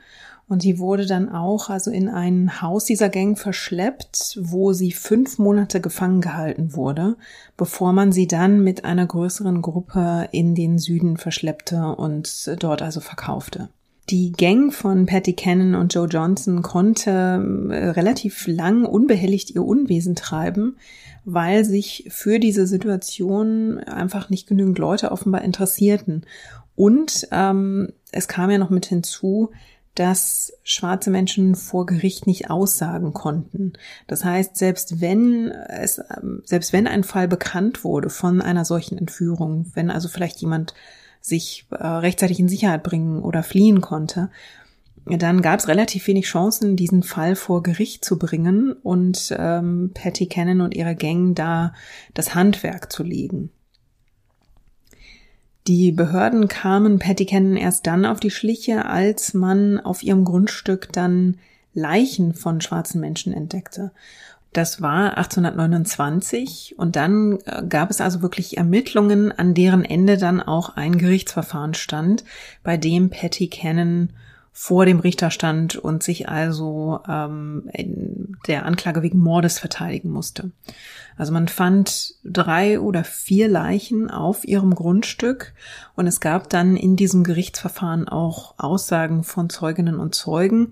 und 0.48 0.62
sie 0.62 0.78
wurde 0.78 1.06
dann 1.06 1.30
auch 1.30 1.70
also 1.70 1.90
in 1.90 2.08
ein 2.08 2.62
Haus 2.62 2.86
dieser 2.86 3.10
Gang 3.10 3.38
verschleppt, 3.38 4.38
wo 4.42 4.74
sie 4.74 4.92
fünf 4.92 5.40
Monate 5.40 5.82
gefangen 5.82 6.22
gehalten 6.22 6.76
wurde, 6.76 7.18
bevor 7.58 7.94
man 7.94 8.12
sie 8.12 8.28
dann 8.28 8.64
mit 8.64 8.86
einer 8.86 9.08
größeren 9.08 9.62
Gruppe 9.62 10.30
in 10.32 10.54
den 10.54 10.78
Süden 10.78 11.18
verschleppte 11.18 11.96
und 11.96 12.56
dort 12.60 12.84
also 12.84 13.00
verkaufte. 13.00 13.70
Die 14.12 14.34
Gang 14.34 14.72
von 14.72 15.08
Patty 15.08 15.34
Cannon 15.34 15.74
und 15.74 15.92
Joe 15.96 16.08
Johnson 16.08 16.62
konnte 16.62 17.10
äh, 17.10 17.90
relativ 17.90 18.46
lang 18.46 18.86
unbehelligt 18.86 19.50
ihr 19.50 19.66
Unwesen 19.66 20.16
treiben, 20.16 20.78
weil 21.24 21.66
sich 21.66 22.06
für 22.10 22.38
diese 22.38 22.68
Situation 22.68 23.80
einfach 23.80 24.30
nicht 24.30 24.48
genügend 24.48 24.78
Leute 24.78 25.12
offenbar 25.12 25.42
interessierten. 25.42 26.24
Und 26.76 27.28
ähm, 27.32 27.94
es 28.12 28.28
kam 28.28 28.52
ja 28.52 28.60
noch 28.60 28.70
mit 28.70 28.86
hinzu, 28.86 29.50
dass 29.96 30.54
schwarze 30.64 31.10
Menschen 31.10 31.56
vor 31.56 31.86
Gericht 31.86 32.28
nicht 32.28 32.50
aussagen 32.50 33.14
konnten. 33.14 33.74
Das 34.08 34.26
heißt, 34.26 34.58
selbst 34.58 35.02
wenn 35.02 35.52
es, 35.52 36.02
selbst 36.44 36.74
wenn 36.74 36.88
ein 36.88 37.04
Fall 37.04 37.28
bekannt 37.28 37.84
wurde 37.84 38.10
von 38.10 38.42
einer 38.42 38.66
solchen 38.66 38.98
Entführung, 38.98 39.72
wenn 39.74 39.90
also 39.90 40.10
vielleicht 40.10 40.40
jemand 40.42 40.74
sich 41.22 41.66
äh, 41.72 41.76
rechtzeitig 41.76 42.40
in 42.40 42.50
Sicherheit 42.50 42.84
bringen 42.84 43.24
oder 43.24 43.42
fliehen 43.42 43.82
konnte, 43.82 44.30
dann 45.06 45.42
gab 45.42 45.60
es 45.60 45.68
relativ 45.68 46.08
wenig 46.08 46.26
Chancen, 46.26 46.76
diesen 46.76 47.04
Fall 47.04 47.36
vor 47.36 47.64
Gericht 47.64 48.04
zu 48.04 48.18
bringen 48.18 48.74
und 48.74 49.34
ähm, 49.38 49.92
Patty 49.94 50.28
Cannon 50.28 50.62
und 50.62 50.76
ihre 50.76 50.96
Gang 50.96 51.36
da 51.36 51.74
das 52.14 52.34
Handwerk 52.34 52.92
zu 52.92 53.04
legen. 53.04 53.52
Die 55.68 55.92
Behörden 55.92 56.48
kamen 56.48 57.00
Patty 57.00 57.26
Cannon 57.26 57.58
erst 57.58 57.88
dann 57.88 58.06
auf 58.06 58.20
die 58.20 58.30
Schliche, 58.30 58.86
als 58.86 59.34
man 59.34 59.80
auf 59.80 60.04
ihrem 60.04 60.24
Grundstück 60.24 60.94
dann 60.94 61.38
Leichen 61.74 62.34
von 62.34 62.62
schwarzen 62.62 63.02
Menschen 63.02 63.34
entdeckte. 63.34 63.92
Das 64.54 64.82
war 64.82 65.18
1829 65.18 66.76
und 66.78 66.96
dann 66.96 67.40
äh, 67.46 67.64
gab 67.68 67.90
es 67.90 68.00
also 68.00 68.22
wirklich 68.22 68.58
Ermittlungen, 68.58 69.34
an 69.34 69.54
deren 69.54 69.84
Ende 69.84 70.18
dann 70.18 70.40
auch 70.40 70.78
ein 70.78 70.98
Gerichtsverfahren 70.98 71.74
stand, 71.74 72.24
bei 72.64 72.78
dem 72.78 73.10
Patty 73.10 73.50
Cannon 73.50 74.12
vor 74.58 74.86
dem 74.86 75.00
Richter 75.02 75.32
stand 75.32 75.76
und 75.76 76.02
sich 76.02 76.30
also 76.30 77.02
ähm, 77.10 77.70
der 78.48 78.66
Anklage 78.66 79.04
wegen 79.04 79.20
Mordes 79.20 79.60
verteidigen 79.60 80.10
musste. 80.10 80.52
Also 81.18 81.34
man 81.34 81.50
fand 81.50 82.14
drei 82.24 82.80
oder 82.80 83.04
vier 83.04 83.50
Leichen 83.50 84.10
auf 84.10 84.46
ihrem 84.46 84.74
Grundstück 84.74 85.54
und 85.96 86.08
es 86.08 86.22
gab 86.22 86.50
dann 86.50 86.78
in 86.78 86.96
diesem 86.96 87.26
Gerichtsverfahren 87.26 88.08
auch 88.08 88.56
Aussagen 88.58 89.26
von 89.26 89.50
Zeuginnen 89.50 90.00
und 90.00 90.16
Zeugen. 90.16 90.72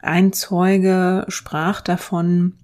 Ein 0.00 0.32
Zeuge 0.32 1.24
sprach 1.28 1.80
davon, 1.80 2.54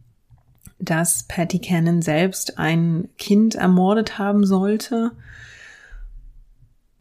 dass 0.81 1.23
Patty 1.23 1.61
Cannon 1.61 2.03
selbst 2.03 2.59
ein 2.59 3.09
Kind 3.17 3.55
ermordet 3.55 4.19
haben 4.19 4.45
sollte 4.45 5.13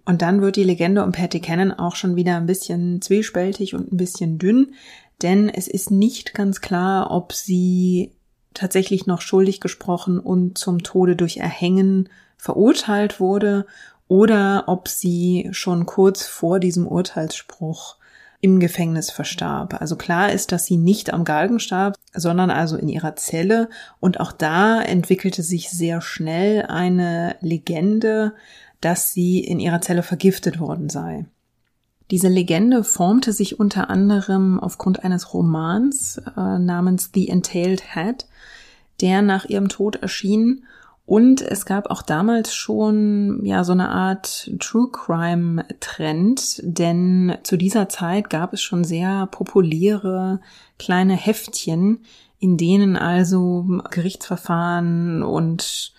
und 0.07 0.21
dann 0.21 0.39
wird 0.41 0.55
die 0.55 0.63
Legende 0.63 1.03
um 1.03 1.11
Patty 1.11 1.41
Cannon 1.41 1.73
auch 1.73 1.97
schon 1.97 2.15
wieder 2.15 2.37
ein 2.37 2.45
bisschen 2.45 3.01
zwiespältig 3.01 3.75
und 3.75 3.91
ein 3.91 3.97
bisschen 3.97 4.39
dünn, 4.39 4.73
denn 5.21 5.49
es 5.49 5.67
ist 5.67 5.91
nicht 5.91 6.33
ganz 6.33 6.61
klar, 6.61 7.11
ob 7.11 7.33
sie 7.33 8.13
tatsächlich 8.53 9.05
noch 9.05 9.19
schuldig 9.19 9.59
gesprochen 9.59 10.17
und 10.17 10.57
zum 10.57 10.81
Tode 10.81 11.17
durch 11.17 11.37
Erhängen 11.37 12.07
verurteilt 12.37 13.19
wurde 13.19 13.65
oder 14.07 14.63
ob 14.67 14.87
sie 14.87 15.49
schon 15.51 15.85
kurz 15.85 16.25
vor 16.25 16.61
diesem 16.61 16.87
Urteilsspruch 16.87 17.97
im 18.39 18.61
Gefängnis 18.61 19.11
verstarb. 19.11 19.81
Also 19.81 19.97
klar 19.97 20.31
ist, 20.31 20.53
dass 20.53 20.65
sie 20.65 20.77
nicht 20.77 21.11
am 21.11 21.25
Galgen 21.25 21.59
starb, 21.59 21.95
sondern 22.13 22.49
also 22.49 22.77
in 22.77 22.87
ihrer 22.87 23.15
Zelle. 23.15 23.67
Und 23.99 24.19
auch 24.19 24.31
da 24.31 24.81
entwickelte 24.81 25.43
sich 25.43 25.69
sehr 25.69 26.01
schnell 26.01 26.63
eine 26.67 27.35
Legende, 27.41 28.35
dass 28.81 29.13
sie 29.13 29.39
in 29.39 29.59
ihrer 29.59 29.81
Zelle 29.81 30.03
vergiftet 30.03 30.59
worden 30.59 30.89
sei. 30.89 31.25
Diese 32.11 32.29
Legende 32.29 32.83
formte 32.83 33.33
sich 33.33 33.59
unter 33.59 33.89
anderem 33.89 34.59
aufgrund 34.59 35.03
eines 35.03 35.33
Romans 35.33 36.21
äh, 36.37 36.59
namens 36.59 37.11
The 37.13 37.27
Entailed 37.27 37.93
Head, 37.93 38.27
der 39.01 39.21
nach 39.21 39.45
ihrem 39.45 39.67
Tod 39.67 39.97
erschien 39.97 40.63
und 41.07 41.41
es 41.41 41.65
gab 41.65 41.89
auch 41.89 42.01
damals 42.01 42.53
schon 42.53 43.39
ja 43.45 43.63
so 43.63 43.71
eine 43.71 43.87
Art 43.87 44.51
True 44.59 44.89
Crime 44.91 45.65
Trend, 45.79 46.59
denn 46.61 47.37
zu 47.43 47.55
dieser 47.55 47.87
Zeit 47.87 48.29
gab 48.29 48.51
es 48.51 48.61
schon 48.61 48.83
sehr 48.83 49.25
populäre 49.27 50.41
kleine 50.77 51.15
Heftchen, 51.15 52.01
in 52.39 52.57
denen 52.57 52.97
also 52.97 53.65
Gerichtsverfahren 53.89 55.23
und 55.23 55.93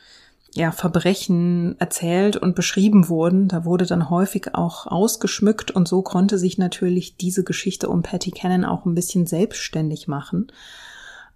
ja, 0.59 0.73
Verbrechen 0.73 1.77
erzählt 1.79 2.37
und 2.37 2.57
beschrieben 2.57 3.09
wurden. 3.09 3.47
Da 3.47 3.65
wurde 3.65 3.87
dann 3.87 4.11
häufig 4.11 4.57
auch 4.57 4.89
ausgeschmückt 4.89 5.71
und 5.71 5.87
so 5.87 6.03
konnte 6.03 6.37
sich 6.37 6.59
natürlich 6.59 7.17
diese 7.17 7.45
Geschichte 7.45 7.89
um 7.89 8.03
Patty 8.03 8.33
Cannon 8.33 8.65
auch 8.65 8.85
ein 8.85 8.97
bisschen 8.97 9.27
selbstständig 9.27 10.09
machen. 10.09 10.49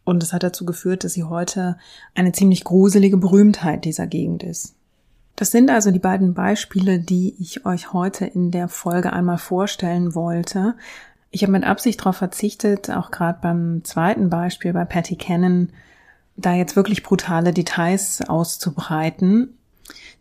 Und 0.02 0.24
es 0.24 0.32
hat 0.32 0.42
dazu 0.42 0.66
geführt, 0.66 1.04
dass 1.04 1.12
sie 1.12 1.22
heute 1.22 1.78
eine 2.16 2.32
ziemlich 2.32 2.64
gruselige 2.64 3.16
Berühmtheit 3.16 3.84
dieser 3.84 4.08
Gegend 4.08 4.42
ist. 4.42 4.74
Das 5.36 5.52
sind 5.52 5.70
also 5.70 5.92
die 5.92 6.00
beiden 6.00 6.34
Beispiele, 6.34 6.98
die 6.98 7.36
ich 7.38 7.64
euch 7.64 7.92
heute 7.92 8.26
in 8.26 8.50
der 8.50 8.66
Folge 8.66 9.12
einmal 9.12 9.38
vorstellen 9.38 10.16
wollte. 10.16 10.74
Ich 11.30 11.42
habe 11.42 11.52
mit 11.52 11.64
Absicht 11.64 12.00
darauf 12.00 12.16
verzichtet, 12.16 12.90
auch 12.90 13.12
gerade 13.12 13.38
beim 13.40 13.84
zweiten 13.84 14.28
Beispiel 14.30 14.72
bei 14.72 14.84
Patty 14.84 15.14
Cannon 15.14 15.68
da 16.42 16.54
jetzt 16.54 16.76
wirklich 16.76 17.02
brutale 17.02 17.52
Details 17.52 18.20
auszubreiten. 18.28 19.56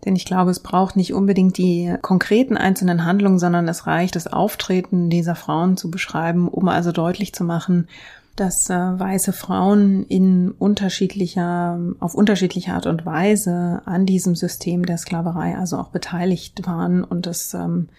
Denn 0.05 0.15
ich 0.15 0.25
glaube, 0.25 0.49
es 0.51 0.59
braucht 0.59 0.95
nicht 0.95 1.13
unbedingt 1.13 1.57
die 1.57 1.95
konkreten 2.01 2.57
einzelnen 2.57 3.05
Handlungen, 3.05 3.39
sondern 3.39 3.67
es 3.67 3.85
reicht, 3.85 4.15
das 4.15 4.27
Auftreten 4.27 5.09
dieser 5.09 5.35
Frauen 5.35 5.77
zu 5.77 5.91
beschreiben, 5.91 6.47
um 6.47 6.67
also 6.69 6.91
deutlich 6.91 7.33
zu 7.33 7.43
machen, 7.43 7.87
dass 8.35 8.69
äh, 8.69 8.73
weiße 8.73 9.33
Frauen 9.33 10.05
in 10.07 10.51
unterschiedlicher, 10.51 11.79
auf 11.99 12.15
unterschiedliche 12.15 12.73
Art 12.73 12.87
und 12.87 13.05
Weise 13.05 13.81
an 13.85 14.05
diesem 14.05 14.35
System 14.35 14.85
der 14.85 14.97
Sklaverei 14.97 15.57
also 15.57 15.77
auch 15.77 15.89
beteiligt 15.89 16.65
waren 16.65 17.03
und 17.03 17.25
das 17.25 17.53
ähm, 17.53 17.89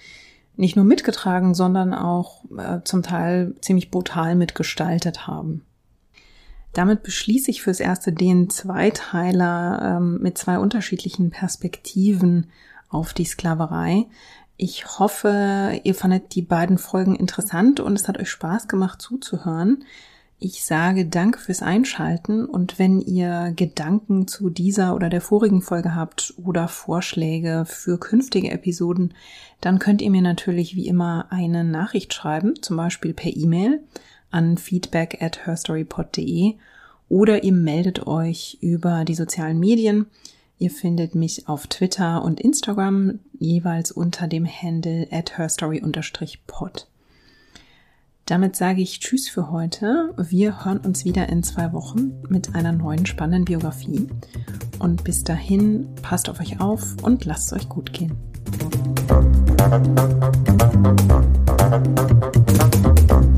nicht 0.57 0.75
nur 0.75 0.85
mitgetragen, 0.85 1.55
sondern 1.55 1.95
auch 1.95 2.45
äh, 2.59 2.81
zum 2.85 3.03
Teil 3.03 3.55
ziemlich 3.61 3.91
brutal 3.91 4.35
mitgestaltet 4.35 5.27
haben. 5.27 5.65
Damit 6.73 7.03
beschließe 7.03 7.51
ich 7.51 7.63
fürs 7.63 7.81
erste 7.81 8.13
den 8.13 8.49
Zweiteiler 8.49 9.97
ähm, 9.99 10.19
mit 10.23 10.39
zwei 10.39 10.59
unterschiedlichen 10.59 11.31
Perspektiven 11.31 12.47
auf 12.89 13.13
die 13.13 13.25
Sklaverei. 13.25 14.07
Ich 14.57 14.99
hoffe, 14.99 15.81
ihr 15.83 15.95
fandet 15.95 16.35
die 16.35 16.43
beiden 16.43 16.79
Folgen 16.79 17.17
interessant 17.17 17.81
und 17.81 17.99
es 17.99 18.09
hat 18.09 18.19
euch 18.19 18.31
Spaß 18.31 18.69
gemacht 18.69 19.03
zuzuhören. 19.03 19.85
Ich 20.39 20.65
sage 20.65 21.07
Danke 21.07 21.39
fürs 21.39 21.63
Einschalten 21.63 22.47
und 22.47 22.79
wenn 22.79 23.01
ihr 23.01 23.53
Gedanken 23.55 24.27
zu 24.27 24.51
dieser 24.51 24.97
oder 24.97 25.09
der 25.09 25.21
vorigen 25.21 25.63
Folge 25.63 25.95
habt 25.95 26.35
oder 26.43 26.67
Vorschläge 26.67 27.65
für 27.67 27.99
künftige 27.99 28.51
Episoden, 28.51 29.15
dann 29.61 29.79
könnt 29.79 30.03
ihr 30.03 30.11
mir 30.11 30.23
natürlich 30.23 30.75
wie 30.75 30.89
immer 30.89 31.27
eine 31.31 31.63
Nachricht 31.63 32.13
schreiben, 32.13 32.61
zum 32.61 32.77
Beispiel 32.77 33.15
per 33.15 33.37
E-Mail 33.37 33.85
an 34.33 34.57
feedback 34.59 35.23
at 35.23 35.47
herstorypod.de 35.47 36.57
oder 37.09 37.45
ihr 37.45 37.53
meldet 37.53 38.07
euch 38.07 38.59
über 38.61 39.05
die 39.05 39.15
sozialen 39.15 39.61
Medien. 39.61 40.07
Ihr 40.59 40.71
findet 40.71 41.15
mich 41.15 41.49
auf 41.49 41.67
Twitter 41.67 42.25
und 42.25 42.41
Instagram 42.41 43.19
jeweils 43.39 43.93
unter 43.93 44.29
dem 44.29 44.47
Handle 44.47 45.09
at 45.11 45.37
herstory-pod. 45.37 46.89
Damit 48.27 48.55
sage 48.57 48.81
ich 48.81 49.01
Tschüss 49.01 49.29
für 49.29 49.51
heute. 49.51 50.15
Wir 50.17 50.65
hören 50.65 50.79
uns 50.79 51.05
wieder 51.05 51.29
in 51.29 51.43
zwei 51.43 51.73
Wochen 51.73 52.23
mit 52.29 52.55
einer 52.55 52.73
neuen 52.73 53.05
spannenden 53.05 53.45
Biografie. 53.45 54.07
Und 54.79 55.05
bis 55.05 55.25
dahin, 55.25 55.89
passt 56.01 56.31
auf 56.31 56.41
euch 56.41 56.61
auf 56.61 56.97
und 57.03 57.25
lasst 57.25 57.53
es 57.53 57.59
euch 57.59 57.69
gut 57.69 57.93
gehen. 57.93 58.17
Musik 63.11 63.32